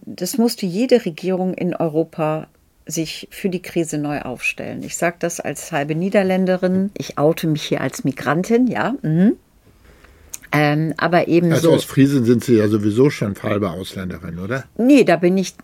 [0.06, 2.48] das musste jede Regierung in Europa
[2.86, 4.82] sich für die Krise neu aufstellen.
[4.82, 6.90] Ich sage das als halbe Niederländerin.
[6.96, 8.94] Ich oute mich hier als Migrantin, ja.
[9.02, 9.36] Mhm.
[10.50, 14.64] Ähm, aber eben also aus Friesen sind Sie ja sowieso schon halbe Ausländerin, oder?
[14.78, 15.54] Nee, da bin ich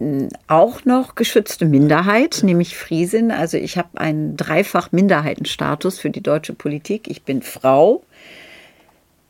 [0.46, 3.30] auch noch geschützte Minderheit, nämlich Friesin.
[3.30, 7.08] Also ich habe einen dreifach Minderheitenstatus für die deutsche Politik.
[7.08, 8.04] Ich bin Frau,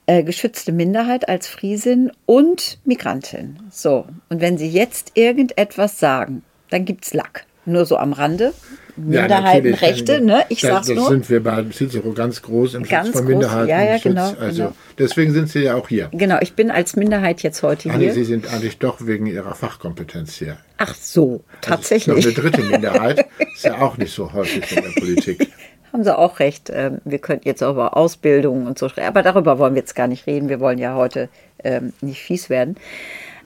[0.07, 3.59] äh, geschützte Minderheit als Friesin und Migrantin.
[3.71, 7.47] So, und wenn Sie jetzt irgendetwas sagen, dann gibt es Lack.
[7.67, 8.53] Nur so am Rande.
[8.97, 10.45] Minderheitenrechte, ja, ne?
[10.51, 11.09] Ich sag's das nur.
[11.09, 13.69] Sind wir bei Cicero ganz groß im ganz Schutz von Minderheiten.
[13.69, 14.77] Ja, ja, genau, also genau.
[14.99, 16.11] deswegen sind Sie ja auch hier.
[16.13, 18.13] Genau, ich bin als Minderheit jetzt heute Ach, hier.
[18.13, 20.59] Sie sind eigentlich doch wegen Ihrer Fachkompetenz hier.
[20.77, 22.15] Ach so, tatsächlich.
[22.15, 25.49] Also eine dritte Minderheit ist ja auch nicht so häufig in der Politik.
[25.95, 26.71] Haben Sie auch recht.
[26.75, 29.95] Ähm, wir könnten jetzt auch über Ausbildung und so sprechen, aber darüber wollen wir jetzt
[29.95, 30.49] gar nicht reden.
[30.49, 31.29] Wir wollen ja heute
[31.63, 32.77] ähm, nicht fies werden.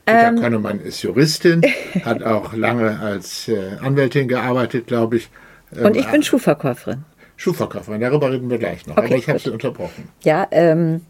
[0.06, 1.62] Peter ähm, Konnemann ist Juristin,
[2.04, 5.28] hat auch lange als äh, Anwältin gearbeitet, glaube ich.
[5.78, 7.04] Und ich bin Schuhverkäuferin.
[7.36, 8.96] Schuhverkäuferin, darüber reden wir gleich noch.
[8.96, 10.08] Okay, aber ich habe Sie unterbrochen.
[10.24, 11.02] Ja, ähm,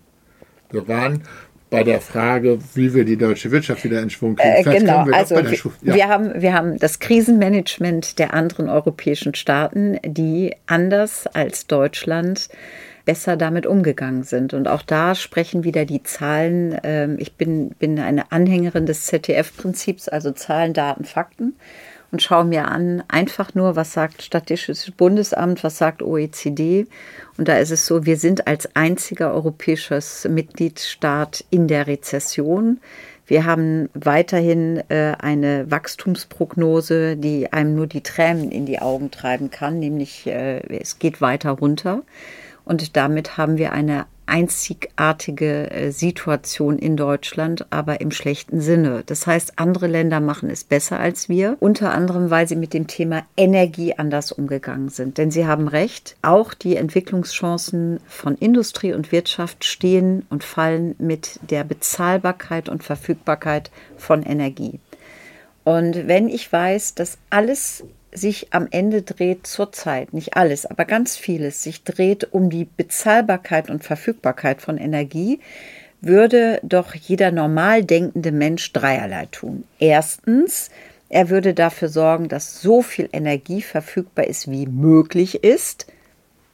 [0.71, 1.23] wir waren
[1.71, 4.67] bei der Frage, wie wir die deutsche Wirtschaft wieder in Schwung kriegen.
[4.67, 5.95] Äh, genau, wir also wir, ja.
[5.95, 12.49] wir, haben, wir haben das Krisenmanagement der anderen europäischen Staaten, die anders als Deutschland
[13.05, 14.53] besser damit umgegangen sind.
[14.55, 16.79] Und auch da sprechen wieder die Zahlen.
[16.83, 21.55] Ähm, ich bin, bin eine Anhängerin des ZDF-Prinzips, also Zahlen, Daten, Fakten
[22.11, 26.87] und schaue mir an, einfach nur, was sagt Statistisches Bundesamt, was sagt OECD.
[27.37, 32.81] Und da ist es so, wir sind als einziger europäisches Mitgliedstaat in der Rezession.
[33.27, 39.51] Wir haben weiterhin äh, eine Wachstumsprognose, die einem nur die Tränen in die Augen treiben
[39.51, 42.03] kann, nämlich äh, es geht weiter runter.
[42.65, 49.03] Und damit haben wir eine einzigartige äh, Situation in Deutschland, aber im schlechten Sinne.
[49.07, 52.87] Das heißt, andere Länder machen es besser als wir, unter anderem, weil sie mit dem
[52.87, 55.19] Thema Energie anders umgegangen sind.
[55.19, 61.41] Denn Sie haben recht, auch die Entwicklungschancen von Industrie und Wirtschaft stehen und fallen mit
[61.51, 64.79] der Bezahlbarkeit und Verfügbarkeit von Energie.
[65.65, 67.85] Und wenn ich weiß, dass alles
[68.19, 73.71] sich am Ende dreht zurzeit, nicht alles, aber ganz vieles, sich dreht um die Bezahlbarkeit
[73.71, 75.41] und Verfügbarkeit von Energie,
[76.01, 79.65] würde doch jeder normal denkende Mensch dreierlei tun.
[79.79, 80.71] Erstens,
[81.09, 85.87] er würde dafür sorgen, dass so viel Energie verfügbar ist, wie möglich ist.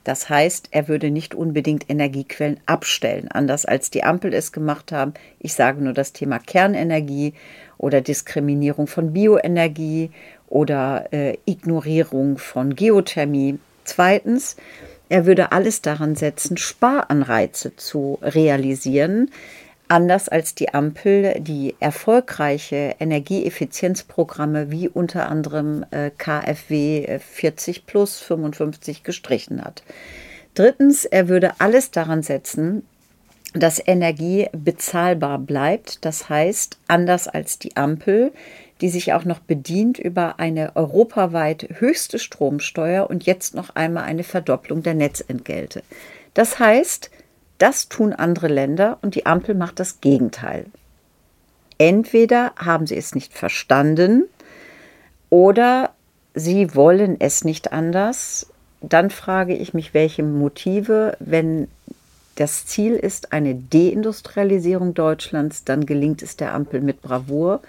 [0.04, 5.14] Das heißt, er würde nicht unbedingt Energiequellen abstellen, anders als die Ampel es gemacht haben.
[5.40, 7.32] Ich sage nur das Thema Kernenergie
[7.78, 10.10] oder Diskriminierung von Bioenergie
[10.54, 13.58] oder äh, Ignorierung von Geothermie.
[13.82, 14.56] Zweitens,
[15.08, 19.30] er würde alles daran setzen, Sparanreize zu realisieren,
[19.88, 29.02] anders als die Ampel, die erfolgreiche Energieeffizienzprogramme wie unter anderem äh, KfW 40 plus 55
[29.02, 29.82] gestrichen hat.
[30.54, 32.86] Drittens, er würde alles daran setzen,
[33.54, 36.04] dass Energie bezahlbar bleibt.
[36.04, 38.32] Das heißt, anders als die Ampel,
[38.80, 44.24] die sich auch noch bedient über eine europaweit höchste Stromsteuer und jetzt noch einmal eine
[44.24, 45.82] Verdopplung der Netzentgelte.
[46.34, 47.10] Das heißt,
[47.58, 50.66] das tun andere Länder und die Ampel macht das Gegenteil.
[51.78, 54.24] Entweder haben sie es nicht verstanden
[55.30, 55.90] oder
[56.34, 58.48] sie wollen es nicht anders.
[58.80, 61.68] Dann frage ich mich, welche Motive, wenn
[62.36, 67.60] das Ziel ist eine Deindustrialisierung Deutschlands, dann gelingt es der Ampel mit Bravour.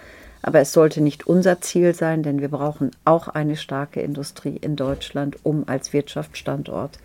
[0.46, 4.76] Aber es sollte nicht unser Ziel sein, denn wir brauchen auch eine starke Industrie in
[4.76, 7.00] Deutschland, um als Wirtschaftsstandort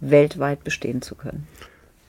[0.00, 1.46] weltweit bestehen zu können.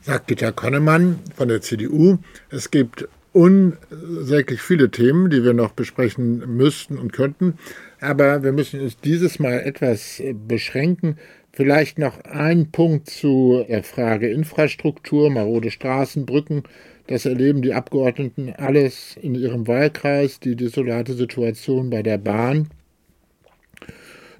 [0.01, 2.17] Sagt Gitta Konnemann von der CDU.
[2.49, 7.57] Es gibt unsäglich viele Themen, die wir noch besprechen müssten und könnten.
[8.01, 11.17] Aber wir müssen uns dieses Mal etwas beschränken.
[11.53, 16.63] Vielleicht noch ein Punkt zu der Frage Infrastruktur, marode Straßen, Brücken.
[17.07, 22.69] Das erleben die Abgeordneten alles in ihrem Wahlkreis, die desolate Situation bei der Bahn.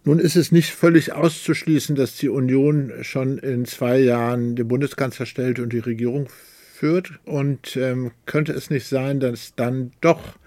[0.05, 5.25] Nun ist es nicht völlig auszuschließen, dass die Union schon in zwei Jahren den Bundeskanzler
[5.25, 6.27] stellt und die Regierung
[6.73, 7.19] führt.
[7.23, 10.37] Und ähm, könnte es nicht sein, dass dann doch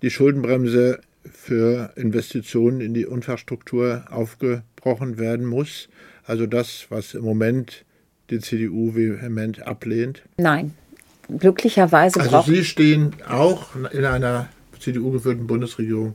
[0.00, 1.00] die Schuldenbremse
[1.30, 5.90] für Investitionen in die Infrastruktur aufgebrochen werden muss?
[6.24, 7.84] Also das, was im Moment
[8.30, 10.22] die CDU vehement ablehnt?
[10.38, 10.72] Nein,
[11.38, 16.14] glücklicherweise also Sie stehen auch in einer CDU-geführten Bundesregierung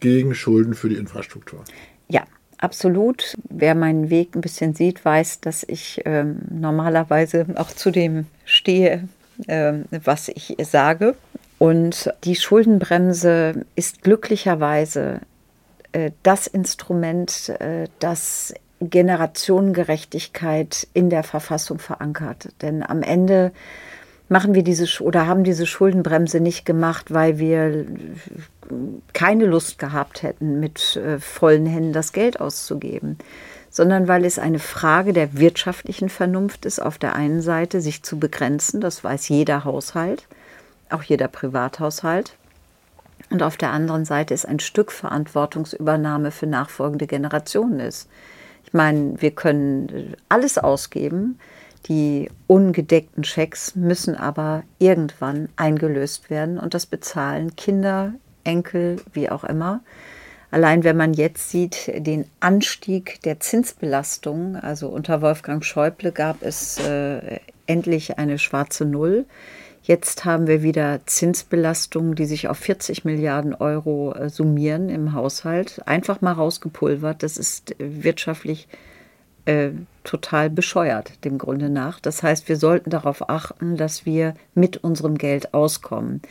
[0.00, 1.64] gegen Schulden für die Infrastruktur.
[2.08, 2.24] Ja,
[2.58, 3.36] absolut.
[3.48, 9.08] Wer meinen Weg ein bisschen sieht, weiß, dass ich ähm, normalerweise auch zu dem stehe,
[9.48, 11.14] ähm, was ich sage.
[11.58, 15.20] Und die Schuldenbremse ist glücklicherweise
[15.92, 22.48] äh, das Instrument, äh, das Generationengerechtigkeit in der Verfassung verankert.
[22.62, 23.52] Denn am Ende
[24.30, 27.84] machen wir diese oder haben diese Schuldenbremse nicht gemacht, weil wir
[29.12, 33.18] keine Lust gehabt hätten, mit äh, vollen Händen das Geld auszugeben,
[33.70, 38.20] sondern weil es eine Frage der wirtschaftlichen Vernunft ist, auf der einen Seite sich zu
[38.20, 40.26] begrenzen, das weiß jeder Haushalt,
[40.90, 42.36] auch jeder Privathaushalt.
[43.30, 48.08] Und auf der anderen Seite ist ein Stück Verantwortungsübernahme für nachfolgende Generationen ist.
[48.64, 51.38] Ich meine, wir können alles ausgeben,
[51.88, 58.14] die ungedeckten Schecks müssen aber irgendwann eingelöst werden und das bezahlen Kinder,
[58.44, 59.80] Enkel, wie auch immer.
[60.50, 66.78] Allein wenn man jetzt sieht, den Anstieg der Zinsbelastung, also unter Wolfgang Schäuble gab es
[66.78, 69.26] äh, endlich eine schwarze Null.
[69.82, 75.82] Jetzt haben wir wieder Zinsbelastungen, die sich auf 40 Milliarden Euro äh, summieren im Haushalt.
[75.86, 77.22] Einfach mal rausgepulvert.
[77.22, 78.68] Das ist wirtschaftlich
[79.46, 79.70] äh,
[80.04, 82.00] total bescheuert, dem Grunde nach.
[82.00, 86.22] Das heißt, wir sollten darauf achten, dass wir mit unserem Geld auskommen.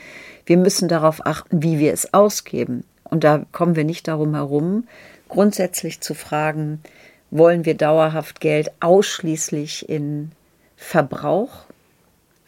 [0.45, 2.83] Wir müssen darauf achten, wie wir es ausgeben.
[3.03, 4.87] Und da kommen wir nicht darum herum,
[5.27, 6.81] grundsätzlich zu fragen,
[7.31, 10.31] wollen wir dauerhaft Geld ausschließlich in
[10.75, 11.65] Verbrauch,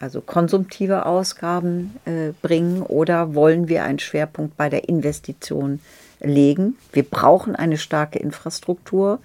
[0.00, 5.80] also konsumtive Ausgaben äh, bringen, oder wollen wir einen Schwerpunkt bei der Investition
[6.20, 6.76] legen?
[6.92, 9.20] Wir brauchen eine starke Infrastruktur.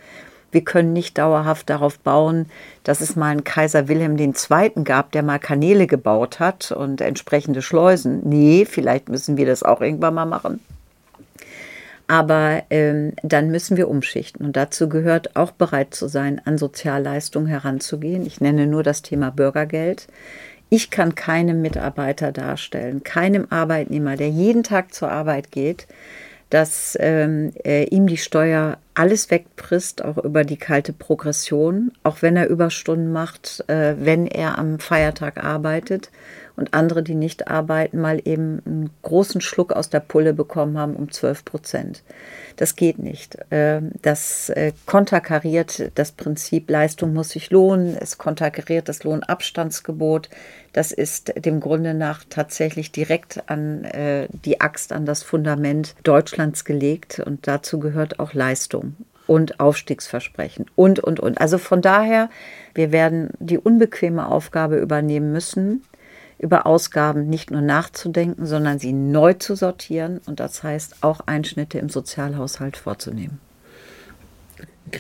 [0.52, 2.46] Wir können nicht dauerhaft darauf bauen,
[2.84, 4.84] dass es mal einen Kaiser Wilhelm II.
[4.84, 8.22] gab, der mal Kanäle gebaut hat und entsprechende Schleusen.
[8.24, 10.60] Nee, vielleicht müssen wir das auch irgendwann mal machen.
[12.08, 14.46] Aber ähm, dann müssen wir umschichten.
[14.46, 18.26] Und dazu gehört auch bereit zu sein, an Sozialleistungen heranzugehen.
[18.26, 20.08] Ich nenne nur das Thema Bürgergeld.
[20.70, 25.88] Ich kann keinem Mitarbeiter darstellen, keinem Arbeitnehmer, der jeden Tag zur Arbeit geht,
[26.50, 32.36] dass ähm, äh, ihm die Steuer alles wegfrisst, auch über die kalte Progression, auch wenn
[32.36, 36.10] er Überstunden macht, äh, wenn er am Feiertag arbeitet
[36.58, 40.96] und andere, die nicht arbeiten, mal eben einen großen Schluck aus der Pulle bekommen haben
[40.96, 42.04] um 12 Prozent.
[42.56, 43.38] Das geht nicht.
[43.52, 47.96] Ähm, das äh, konterkariert das Prinzip, Leistung muss sich lohnen.
[47.96, 50.30] Es konterkariert das Lohnabstandsgebot.
[50.74, 56.66] Das ist dem Grunde nach tatsächlich direkt an äh, die Axt, an das Fundament Deutschlands
[56.66, 57.20] gelegt.
[57.20, 58.87] Und dazu gehört auch Leistung
[59.28, 61.40] und Aufstiegsversprechen und, und, und.
[61.40, 62.30] Also von daher,
[62.74, 65.84] wir werden die unbequeme Aufgabe übernehmen müssen,
[66.40, 71.80] über Ausgaben nicht nur nachzudenken, sondern sie neu zu sortieren und das heißt auch Einschnitte
[71.80, 73.40] im Sozialhaushalt vorzunehmen.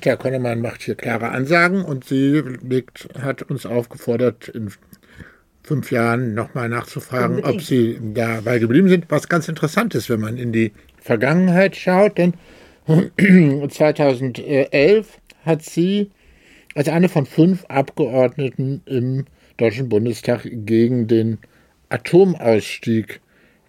[0.03, 4.71] Herr Konnemann macht hier klare Ansagen und sie legt, hat uns aufgefordert, in
[5.63, 7.55] fünf Jahren nochmal nachzufragen, Unbedingt.
[7.55, 9.05] ob sie dabei geblieben sind.
[9.09, 12.33] Was ganz interessant ist, wenn man in die Vergangenheit schaut, denn
[12.88, 16.10] 2011 hat sie
[16.73, 19.26] als eine von fünf Abgeordneten im
[19.58, 21.39] Deutschen Bundestag gegen den
[21.89, 23.19] Atomausstieg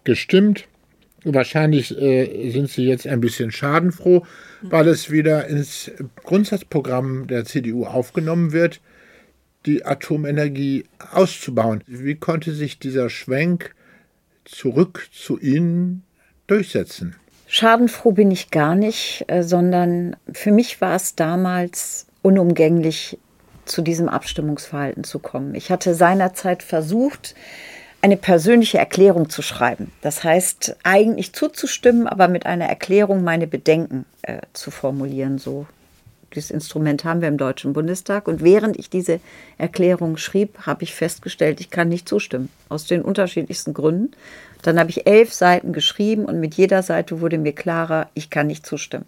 [0.05, 0.69] gestimmt.
[1.25, 4.25] Wahrscheinlich äh, sind sie jetzt ein bisschen schadenfroh,
[4.63, 5.91] weil es wieder ins
[6.23, 8.81] Grundsatzprogramm der CDU aufgenommen wird,
[9.67, 11.83] die Atomenergie auszubauen.
[11.89, 13.75] Wie konnte sich dieser Schwenk
[14.45, 16.05] zurück zu Ihnen
[16.47, 17.17] durchsetzen?
[17.51, 23.19] Schadenfroh bin ich gar nicht, äh, sondern für mich war es damals unumgänglich,
[23.65, 25.55] zu diesem Abstimmungsverhalten zu kommen.
[25.55, 27.35] Ich hatte seinerzeit versucht,
[28.01, 29.93] eine persönliche Erklärung zu schreiben.
[30.01, 35.39] Das heißt, eigentlich zuzustimmen, aber mit einer Erklärung meine Bedenken äh, zu formulieren.
[35.39, 35.67] So,
[36.35, 38.29] dieses Instrument haben wir im Deutschen Bundestag.
[38.29, 39.21] Und während ich diese
[39.57, 42.51] Erklärung schrieb, habe ich festgestellt, ich kann nicht zustimmen.
[42.69, 44.13] Aus den unterschiedlichsten Gründen.
[44.63, 48.49] Dann habe ich elf Seiten geschrieben und mit jeder Seite wurde mir klarer, ich kann
[48.49, 49.07] nicht zustimmen.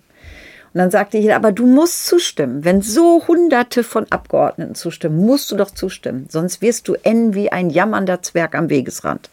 [0.72, 2.64] Und dann sagte jeder, aber du musst zustimmen.
[2.64, 6.26] Wenn so hunderte von Abgeordneten zustimmen, musst du doch zustimmen.
[6.28, 9.30] Sonst wirst du enden wie ein jammernder Zwerg am Wegesrand.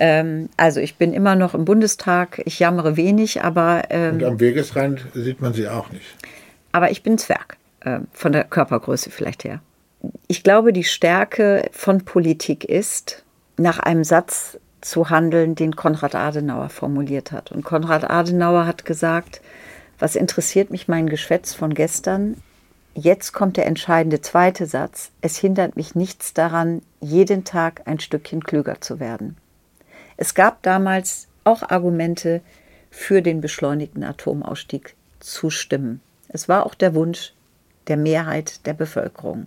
[0.00, 3.82] Ähm, also ich bin immer noch im Bundestag, ich jammere wenig, aber...
[3.90, 6.16] Ähm, Und am Wegesrand sieht man sie auch nicht.
[6.72, 9.60] Aber ich bin Zwerg, äh, von der Körpergröße vielleicht her.
[10.28, 13.24] Ich glaube, die Stärke von Politik ist,
[13.56, 17.52] nach einem Satz zu handeln, den Konrad Adenauer formuliert hat.
[17.52, 19.42] Und Konrad Adenauer hat gesagt,
[19.98, 22.36] was interessiert mich mein Geschwätz von gestern?
[22.94, 25.10] Jetzt kommt der entscheidende zweite Satz.
[25.20, 29.36] Es hindert mich nichts daran, jeden Tag ein Stückchen klüger zu werden.
[30.16, 32.40] Es gab damals auch Argumente
[32.90, 36.00] für den beschleunigten Atomausstieg zu stimmen.
[36.32, 37.34] Es war auch der Wunsch
[37.88, 39.46] der Mehrheit der Bevölkerung.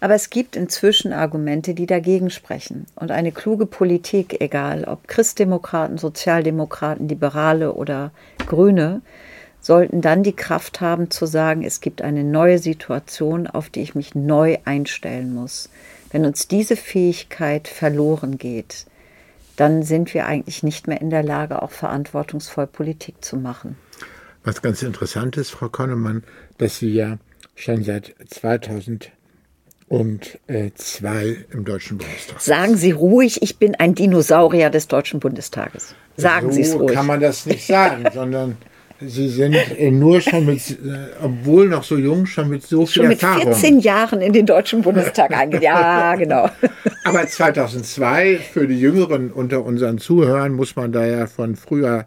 [0.00, 2.86] Aber es gibt inzwischen Argumente, die dagegen sprechen.
[2.94, 8.12] Und eine kluge Politik, egal ob Christdemokraten, Sozialdemokraten, Liberale oder
[8.46, 9.02] Grüne,
[9.60, 13.96] sollten dann die Kraft haben zu sagen, es gibt eine neue Situation, auf die ich
[13.96, 15.68] mich neu einstellen muss.
[16.10, 18.86] Wenn uns diese Fähigkeit verloren geht,
[19.56, 23.76] dann sind wir eigentlich nicht mehr in der Lage, auch verantwortungsvoll Politik zu machen.
[24.48, 26.22] Was ganz interessant ist, Frau Konnemann,
[26.56, 27.18] dass Sie ja
[27.54, 29.10] schon seit 2002
[29.90, 32.40] im Deutschen Bundestag.
[32.40, 35.94] Sagen Sie ruhig, ich bin ein Dinosaurier des Deutschen Bundestages.
[36.16, 36.94] Sagen so Sie es ruhig.
[36.94, 38.56] kann man das nicht sagen, sondern
[39.02, 40.76] Sie sind äh, nur schon mit, äh,
[41.22, 43.52] obwohl noch so jung, schon mit so viel schon mit Erfahrung.
[43.52, 45.62] 14 Jahren in den Deutschen Bundestag eingegangen.
[45.62, 46.48] Ja, genau.
[47.04, 52.06] Aber 2002, für die Jüngeren unter unseren Zuhörern, muss man da ja von früher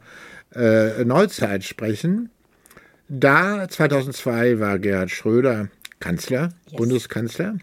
[0.54, 2.30] äh, Neuzeit sprechen.
[3.08, 6.78] Da 2002 war Gerhard Schröder Kanzler, yes.
[6.78, 7.58] Bundeskanzler,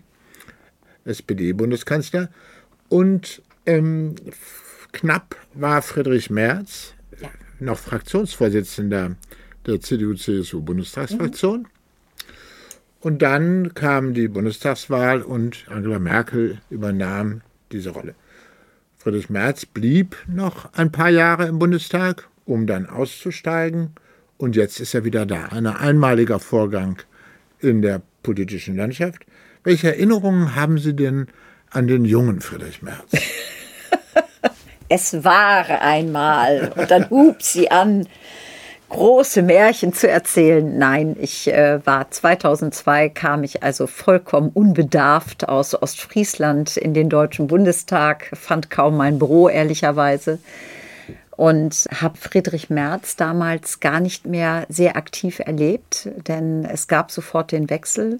[1.04, 2.30] SPD-Bundeskanzler
[2.88, 4.14] und ähm,
[4.92, 7.28] knapp war Friedrich Merz, ja.
[7.60, 9.16] noch Fraktionsvorsitzender
[9.66, 11.60] der CDU-CSU-Bundestagsfraktion.
[11.60, 11.66] Mhm.
[13.00, 18.14] Und dann kam die Bundestagswahl und Angela Merkel übernahm diese Rolle.
[18.96, 23.90] Friedrich Merz blieb noch ein paar Jahre im Bundestag, um dann auszusteigen.
[24.36, 25.46] Und jetzt ist er wieder da.
[25.46, 26.98] Ein einmaliger Vorgang
[27.60, 29.26] in der politischen Landschaft.
[29.64, 31.26] Welche Erinnerungen haben Sie denn
[31.70, 33.10] an den jungen Friedrich Merz?
[34.88, 36.72] es war einmal.
[36.76, 38.06] Und dann hub sie an
[38.88, 40.78] große Märchen zu erzählen.
[40.78, 47.48] Nein, ich äh, war 2002, kam ich also vollkommen unbedarft aus Ostfriesland in den Deutschen
[47.48, 50.38] Bundestag, fand kaum mein Büro, ehrlicherweise.
[51.38, 57.52] Und habe Friedrich Merz damals gar nicht mehr sehr aktiv erlebt, denn es gab sofort
[57.52, 58.18] den Wechsel.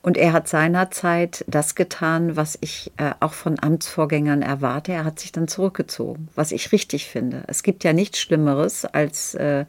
[0.00, 4.92] Und er hat seinerzeit das getan, was ich äh, auch von Amtsvorgängern erwarte.
[4.92, 7.42] Er hat sich dann zurückgezogen, was ich richtig finde.
[7.48, 9.66] Es gibt ja nichts Schlimmeres als äh,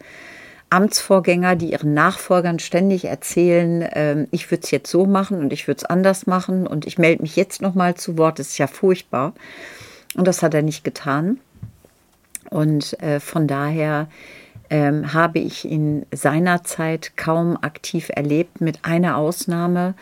[0.70, 5.68] Amtsvorgänger, die ihren Nachfolgern ständig erzählen, äh, ich würde es jetzt so machen und ich
[5.68, 8.40] würde es anders machen und ich melde mich jetzt noch mal zu Wort.
[8.40, 9.34] Das ist ja furchtbar.
[10.16, 11.42] Und das hat er nicht getan.
[12.50, 14.08] Und äh, von daher
[14.70, 19.94] ähm, habe ich ihn seinerzeit kaum aktiv erlebt, mit einer Ausnahme.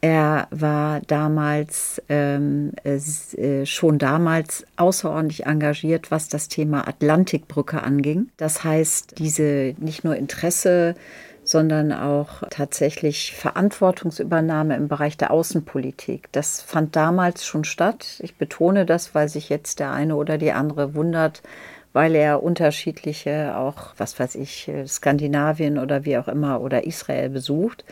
[0.00, 8.28] Er war damals ähm, äh, schon damals außerordentlich engagiert, was das Thema Atlantikbrücke anging.
[8.36, 10.94] Das heißt, diese nicht nur Interesse,
[11.42, 16.28] sondern auch tatsächlich Verantwortungsübernahme im Bereich der Außenpolitik.
[16.32, 18.20] Das fand damals schon statt.
[18.20, 21.42] Ich betone das, weil sich jetzt der eine oder die andere wundert,
[21.94, 27.84] weil er unterschiedliche, auch was weiß ich, Skandinavien oder wie auch immer oder Israel besucht.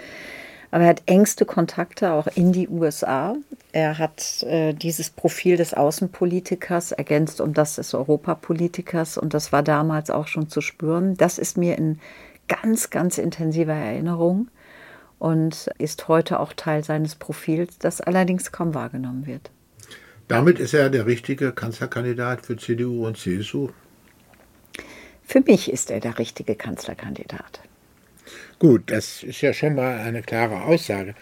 [0.72, 3.36] Aber er hat engste Kontakte auch in die USA.
[3.72, 9.18] Er hat äh, dieses Profil des Außenpolitikers ergänzt um das des Europapolitikers.
[9.18, 11.16] Und das war damals auch schon zu spüren.
[11.16, 12.00] Das ist mir in
[12.48, 14.48] ganz, ganz intensiver Erinnerung
[15.18, 19.50] und ist heute auch Teil seines Profils, das allerdings kaum wahrgenommen wird.
[20.26, 23.68] Damit ist er der richtige Kanzlerkandidat für CDU und CSU.
[25.24, 27.60] Für mich ist er der richtige Kanzlerkandidat.
[28.58, 31.14] Gut, das ist ja schon mal eine klare Aussage.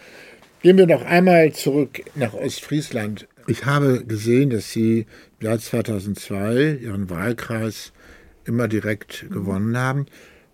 [0.62, 3.26] Gehen wir noch einmal zurück nach Ostfriesland.
[3.46, 5.06] Ich habe gesehen, dass Sie
[5.38, 7.92] im Jahr 2002 Ihren Wahlkreis
[8.44, 10.06] immer direkt gewonnen haben.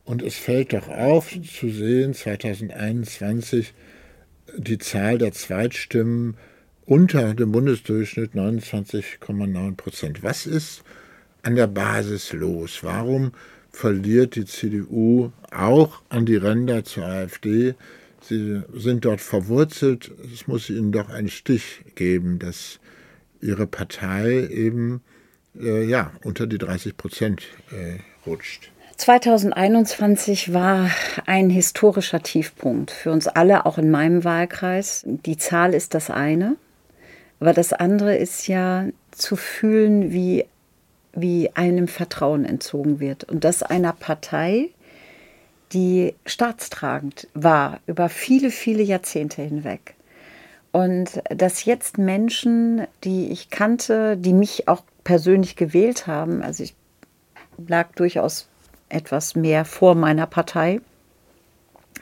[0.04, 3.74] Und es fällt doch auf zu sehen, 2021
[4.56, 6.36] die Zahl der Zweitstimmen
[6.84, 10.22] unter dem Bundesdurchschnitt 29,9 Prozent.
[10.22, 10.84] Was ist
[11.46, 12.80] an der Basis los?
[12.82, 13.32] Warum
[13.76, 17.74] verliert die CDU auch an die Ränder zur AfD.
[18.22, 20.10] Sie sind dort verwurzelt.
[20.32, 22.80] Es muss ihnen doch einen Stich geben, dass
[23.42, 25.02] ihre Partei eben
[25.60, 28.72] äh, ja, unter die 30 Prozent äh, rutscht.
[28.96, 30.90] 2021 war
[31.26, 35.02] ein historischer Tiefpunkt für uns alle, auch in meinem Wahlkreis.
[35.04, 36.56] Die Zahl ist das eine,
[37.40, 40.46] aber das andere ist ja zu fühlen, wie
[41.16, 43.24] wie einem Vertrauen entzogen wird.
[43.24, 44.68] Und das einer Partei,
[45.72, 49.94] die staatstragend war über viele, viele Jahrzehnte hinweg.
[50.70, 56.74] Und dass jetzt Menschen, die ich kannte, die mich auch persönlich gewählt haben, also ich
[57.66, 58.46] lag durchaus
[58.90, 60.80] etwas mehr vor meiner Partei.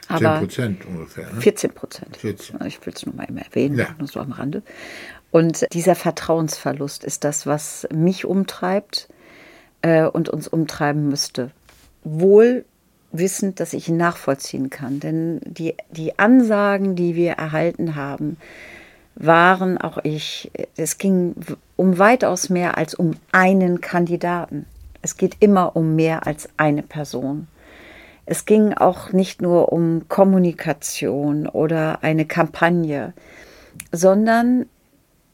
[0.07, 1.33] Aber 10 Prozent ungefähr.
[1.33, 1.41] Ne?
[1.41, 2.17] 14 Prozent.
[2.17, 2.23] Ich
[2.85, 3.95] will es nur mal immer erwähnen, ja.
[3.97, 4.61] nur so am Rande.
[5.35, 9.09] Und dieser Vertrauensverlust ist das, was mich umtreibt
[9.81, 11.51] äh, und uns umtreiben müsste.
[12.05, 12.63] Wohl
[13.11, 15.01] wissend, dass ich ihn nachvollziehen kann.
[15.01, 18.37] Denn die, die Ansagen, die wir erhalten haben,
[19.15, 21.35] waren auch ich, es ging
[21.75, 24.65] um weitaus mehr als um einen Kandidaten.
[25.01, 27.49] Es geht immer um mehr als eine Person.
[28.25, 33.11] Es ging auch nicht nur um Kommunikation oder eine Kampagne,
[33.91, 34.67] sondern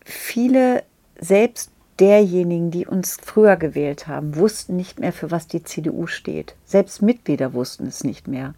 [0.04, 0.84] viele
[1.20, 6.56] selbst derjenigen, die uns früher gewählt haben, wussten nicht mehr, für was die CDU steht.
[6.66, 8.56] Selbst Mitglieder wussten es nicht mehr.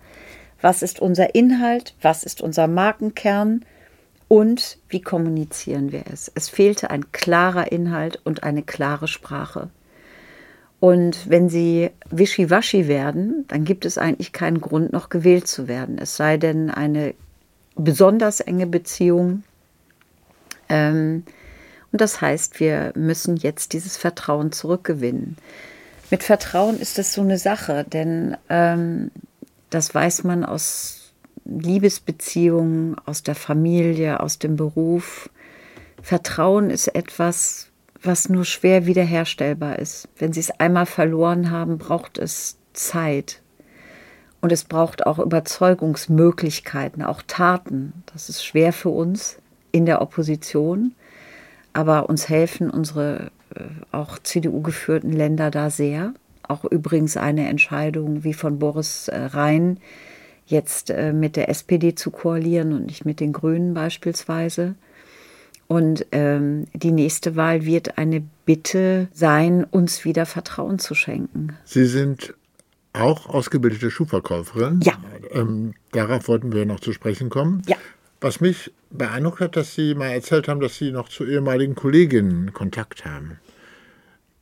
[0.61, 1.93] Was ist unser Inhalt?
[2.01, 3.65] Was ist unser Markenkern?
[4.29, 6.31] Und wie kommunizieren wir es?
[6.33, 9.69] Es fehlte ein klarer Inhalt und eine klare Sprache.
[10.79, 15.97] Und wenn sie wischiwaschi werden, dann gibt es eigentlich keinen Grund, noch gewählt zu werden.
[15.97, 17.13] Es sei denn eine
[17.75, 19.43] besonders enge Beziehung
[21.93, 25.37] und das heißt, wir müssen jetzt dieses Vertrauen zurückgewinnen.
[26.09, 29.11] Mit Vertrauen ist es so eine Sache, denn ähm,
[29.69, 31.13] das weiß man aus
[31.45, 35.29] Liebesbeziehungen, aus der Familie, aus dem Beruf.
[36.01, 37.69] Vertrauen ist etwas,
[38.01, 40.07] was nur schwer wiederherstellbar ist.
[40.17, 43.41] Wenn Sie es einmal verloren haben, braucht es Zeit.
[44.41, 48.03] Und es braucht auch Überzeugungsmöglichkeiten, auch Taten.
[48.11, 49.37] Das ist schwer für uns
[49.73, 50.93] in der Opposition.
[51.73, 56.13] Aber uns helfen unsere äh, auch CDU-geführten Länder da sehr.
[56.47, 59.79] Auch übrigens eine Entscheidung wie von Boris äh, Rhein,
[60.45, 64.75] jetzt äh, mit der SPD zu koalieren und nicht mit den Grünen beispielsweise.
[65.67, 71.57] Und ähm, die nächste Wahl wird eine Bitte sein, uns wieder Vertrauen zu schenken.
[71.63, 72.35] Sie sind
[72.91, 74.81] auch ausgebildete Schuhverkäuferin.
[74.83, 74.93] Ja.
[75.31, 77.63] Ähm, darauf wollten wir noch zu sprechen kommen.
[77.67, 77.77] Ja.
[78.23, 82.53] Was mich beeindruckt hat, dass Sie mal erzählt haben, dass Sie noch zu ehemaligen Kolleginnen
[82.53, 83.41] Kontakt haben.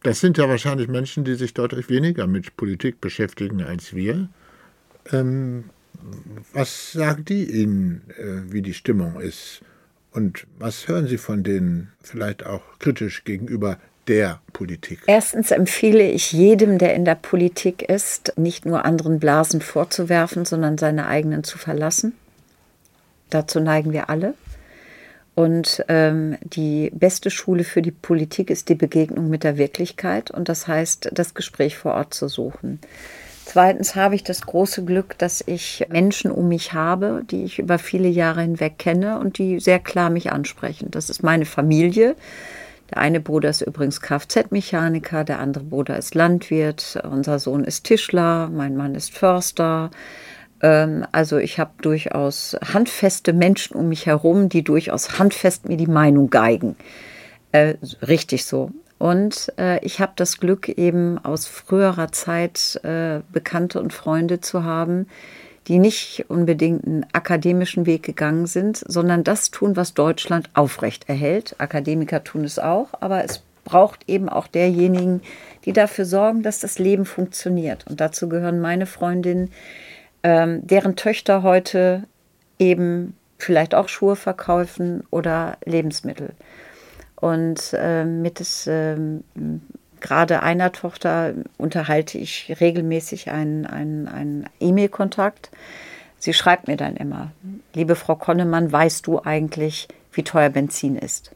[0.04, 4.30] Das sind ja wahrscheinlich Menschen, die sich deutlich weniger mit Politik beschäftigen als wir.
[5.12, 5.64] Ähm,
[6.54, 9.62] was sagen die Ihnen, äh, wie die Stimmung ist?
[10.12, 15.00] Und was hören Sie von denen vielleicht auch kritisch gegenüber der Politik?
[15.08, 20.78] Erstens empfehle ich jedem, der in der Politik ist, nicht nur anderen Blasen vorzuwerfen, sondern
[20.78, 22.14] seine eigenen zu verlassen.
[23.32, 24.36] Dazu neigen wir alle.
[25.34, 30.50] Und ähm, die beste Schule für die Politik ist die Begegnung mit der Wirklichkeit und
[30.50, 32.80] das heißt, das Gespräch vor Ort zu suchen.
[33.46, 37.80] Zweitens habe ich das große Glück, dass ich Menschen um mich habe, die ich über
[37.80, 40.92] viele Jahre hinweg kenne und die sehr klar mich ansprechen.
[40.92, 42.16] Das ist meine Familie.
[42.92, 48.50] Der eine Bruder ist übrigens Kfz-Mechaniker, der andere Bruder ist Landwirt, unser Sohn ist Tischler,
[48.50, 49.92] mein Mann ist Förster.
[50.62, 55.88] Ähm, also ich habe durchaus handfeste Menschen um mich herum, die durchaus handfest mir die
[55.88, 56.76] Meinung geigen.
[57.52, 58.72] Äh, richtig so.
[58.98, 64.64] Und äh, ich habe das Glück, eben aus früherer Zeit äh, Bekannte und Freunde zu
[64.64, 65.08] haben,
[65.68, 71.56] die nicht unbedingt einen akademischen Weg gegangen sind, sondern das tun, was Deutschland aufrecht erhält.
[71.58, 75.22] Akademiker tun es auch, aber es braucht eben auch derjenigen,
[75.66, 77.86] die dafür sorgen, dass das Leben funktioniert.
[77.88, 79.52] Und dazu gehören meine Freundinnen,
[80.24, 82.04] ähm, deren Töchter heute
[82.60, 86.34] eben vielleicht auch Schuhe verkaufen oder Lebensmittel.
[87.16, 88.98] Und äh, mit des, äh,
[90.00, 95.52] gerade einer Tochter unterhalte ich regelmäßig einen, einen, einen E-Mail-Kontakt.
[96.18, 97.32] Sie schreibt mir dann immer,
[97.74, 101.32] liebe Frau Konnemann, weißt du eigentlich, wie teuer Benzin ist?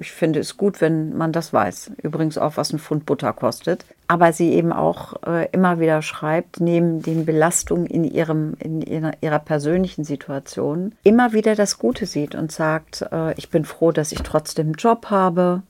[0.00, 1.92] Ich finde es gut, wenn man das weiß.
[2.02, 3.84] Übrigens auch, was ein Pfund Butter kostet.
[4.08, 9.12] Aber sie eben auch äh, immer wieder schreibt, neben den Belastungen in, ihrem, in ihrer,
[9.20, 14.12] ihrer, persönlichen Situation, immer wieder das Gute sieht und sagt, äh, ich bin froh, dass
[14.12, 15.62] ich trotzdem einen Job habe.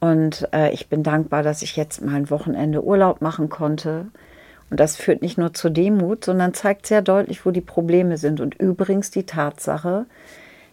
[0.00, 4.06] Und äh, ich bin dankbar, dass ich jetzt mal ein Wochenende Urlaub machen konnte.
[4.70, 8.40] Und das führt nicht nur zur Demut, sondern zeigt sehr deutlich, wo die Probleme sind.
[8.40, 10.06] Und übrigens die Tatsache,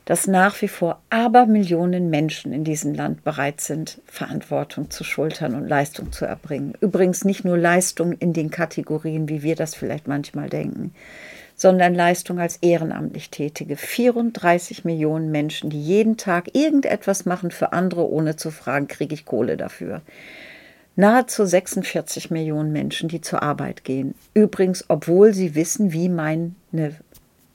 [0.05, 5.67] dass nach wie vor Abermillionen Menschen in diesem Land bereit sind, Verantwortung zu schultern und
[5.67, 6.73] Leistung zu erbringen.
[6.81, 10.93] Übrigens nicht nur Leistung in den Kategorien, wie wir das vielleicht manchmal denken,
[11.55, 13.75] sondern Leistung als ehrenamtlich Tätige.
[13.75, 19.25] 34 Millionen Menschen, die jeden Tag irgendetwas machen für andere, ohne zu fragen, kriege ich
[19.25, 20.01] Kohle dafür.
[20.95, 24.15] Nahezu 46 Millionen Menschen, die zur Arbeit gehen.
[24.33, 26.51] Übrigens, obwohl sie wissen, wie meine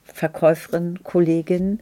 [0.03, 1.79] Verkäuferin, Kollegin,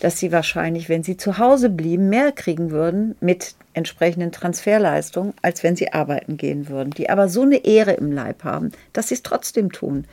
[0.00, 5.62] dass sie wahrscheinlich, wenn sie zu Hause blieben, mehr kriegen würden mit entsprechenden Transferleistungen, als
[5.62, 9.14] wenn sie arbeiten gehen würden, die aber so eine Ehre im Leib haben, dass sie
[9.14, 10.04] es trotzdem tun.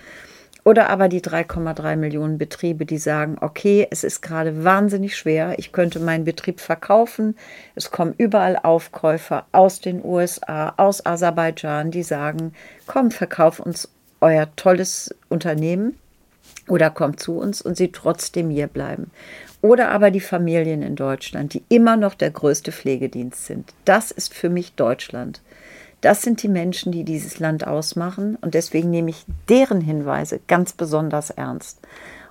[0.64, 5.72] Oder aber die 3,3 Millionen Betriebe, die sagen, okay, es ist gerade wahnsinnig schwer, ich
[5.72, 7.36] könnte meinen Betrieb verkaufen,
[7.76, 12.54] es kommen überall Aufkäufer aus den USA, aus Aserbaidschan, die sagen,
[12.88, 13.90] komm, verkauf uns
[14.22, 16.00] euer tolles Unternehmen
[16.68, 19.12] oder kommt zu uns und sie trotzdem hier bleiben.
[19.66, 23.74] Oder aber die Familien in Deutschland, die immer noch der größte Pflegedienst sind.
[23.84, 25.42] Das ist für mich Deutschland.
[26.02, 28.38] Das sind die Menschen, die dieses Land ausmachen.
[28.42, 31.80] Und deswegen nehme ich deren Hinweise ganz besonders ernst.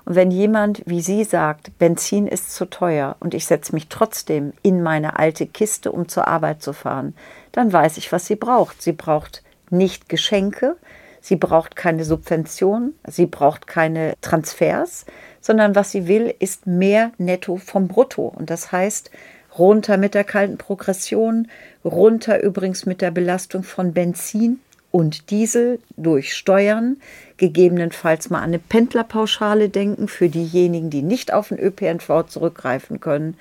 [0.05, 4.53] Und wenn jemand wie Sie sagt, Benzin ist zu teuer und ich setze mich trotzdem
[4.63, 7.17] in meine alte Kiste, um zur Arbeit zu fahren,
[7.51, 8.81] dann weiß ich, was sie braucht.
[8.81, 10.77] Sie braucht nicht Geschenke,
[11.21, 15.05] sie braucht keine Subventionen, sie braucht keine Transfers,
[15.45, 18.33] sondern was sie will, ist mehr Netto vom Brutto.
[18.35, 19.11] Und das heißt,
[19.59, 21.49] runter mit der kalten Progression,
[21.85, 26.97] runter übrigens mit der Belastung von Benzin und Diesel durch Steuern,
[27.37, 33.37] gegebenenfalls mal an eine Pendlerpauschale denken für diejenigen, die nicht auf den ÖPNV zurückgreifen können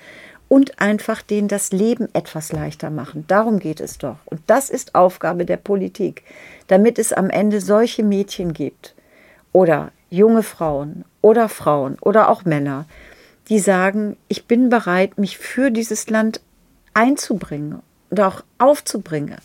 [0.50, 3.24] und einfach denen das Leben etwas leichter machen.
[3.28, 4.18] Darum geht es doch.
[4.26, 6.22] Und das ist Aufgabe der Politik,
[6.66, 8.94] damit es am Ende solche Mädchen gibt
[9.54, 12.86] oder junge Frauen oder Frauen oder auch Männer,
[13.48, 16.40] die sagen, ich bin bereit, mich für dieses Land
[16.94, 19.38] einzubringen und auch aufzubringen.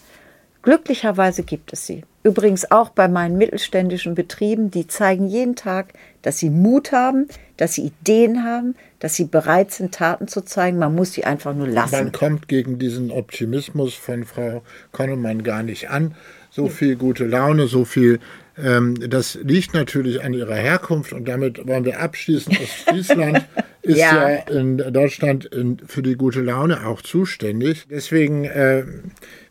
[0.62, 2.04] Glücklicherweise gibt es sie.
[2.22, 7.74] Übrigens auch bei meinen mittelständischen Betrieben, die zeigen jeden Tag, dass sie Mut haben, dass
[7.74, 10.78] sie Ideen haben, dass sie bereit sind, Taten zu zeigen.
[10.78, 11.96] Man muss sie einfach nur lassen.
[11.96, 14.62] Man kommt gegen diesen Optimismus von Frau
[14.92, 16.14] Konnemann gar nicht an.
[16.52, 18.20] So viel gute Laune, so viel.
[18.62, 22.58] Ähm, das liegt natürlich an ihrer Herkunft und damit wollen wir abschließen.
[22.58, 23.46] Ostfriesland
[23.82, 24.30] ist ja.
[24.30, 24.36] ja.
[24.50, 27.88] in Deutschland in, für die gute Laune auch zuständig.
[27.90, 28.84] Deswegen äh,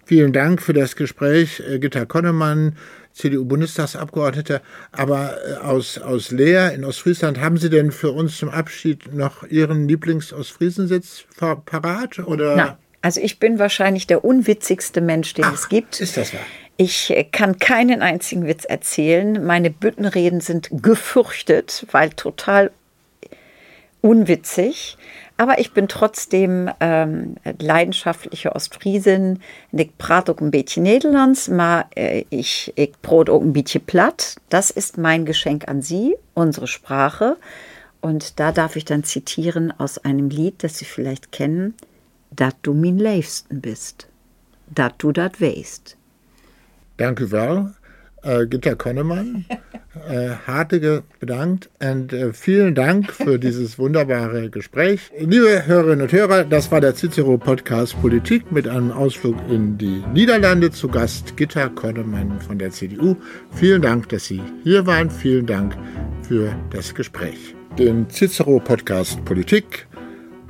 [0.08, 2.76] Vielen Dank für das Gespräch, äh, Gitta Konnemann,
[3.12, 4.62] CDU-Bundestagsabgeordnete.
[4.90, 9.44] Aber äh, aus, aus Leer in Ostfriesland, haben Sie denn für uns zum Abschied noch
[9.44, 12.20] Ihren Lieblings-Ostfriesensitz parat?
[12.20, 12.56] Oder?
[12.56, 16.00] Na, also ich bin wahrscheinlich der unwitzigste Mensch, den Ach, es gibt.
[16.00, 16.40] Ist das wahr?
[16.80, 19.44] Ich äh, kann keinen einzigen Witz erzählen.
[19.44, 22.70] Meine Büttenreden sind gefürchtet, weil total
[24.00, 24.96] unwitzig.
[25.36, 29.42] Aber ich bin trotzdem ähm, leidenschaftliche Ostfriesin.
[29.72, 34.36] Ik praat ook een beetje Nederlands, äh, ich, ich brot ook een beetje platt.
[34.48, 37.36] Das ist mein Geschenk an Sie, unsere Sprache.
[38.00, 41.74] Und da darf ich dann zitieren aus einem Lied, das Sie vielleicht kennen.
[42.30, 44.06] Dat du min leefsten bist.
[44.68, 45.97] Dat du dat weest.
[46.98, 47.70] Danke wel.
[48.24, 49.44] Uh, Gitta Konnemann.
[50.08, 55.10] äh, hartlich bedankt und äh, vielen Dank für dieses wunderbare Gespräch.
[55.18, 60.02] Liebe Hörerinnen und Hörer, das war der Cicero Podcast Politik mit einem Ausflug in die
[60.12, 60.70] Niederlande.
[60.70, 63.16] Zu Gast Gitta Konnemann von der CDU.
[63.52, 65.10] Vielen Dank, dass Sie hier waren.
[65.10, 65.76] Vielen Dank
[66.26, 67.54] für das Gespräch.
[67.78, 69.86] Den Cicero Podcast Politik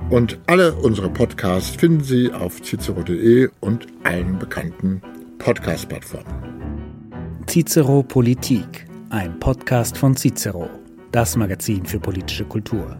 [0.08, 5.02] und alle unsere Podcasts finden Sie auf cicero.de und allen bekannten
[5.38, 7.44] Podcast-Plattformen.
[7.46, 10.68] Cicero Politik ein Podcast von Cicero,
[11.12, 12.98] das Magazin für politische Kultur.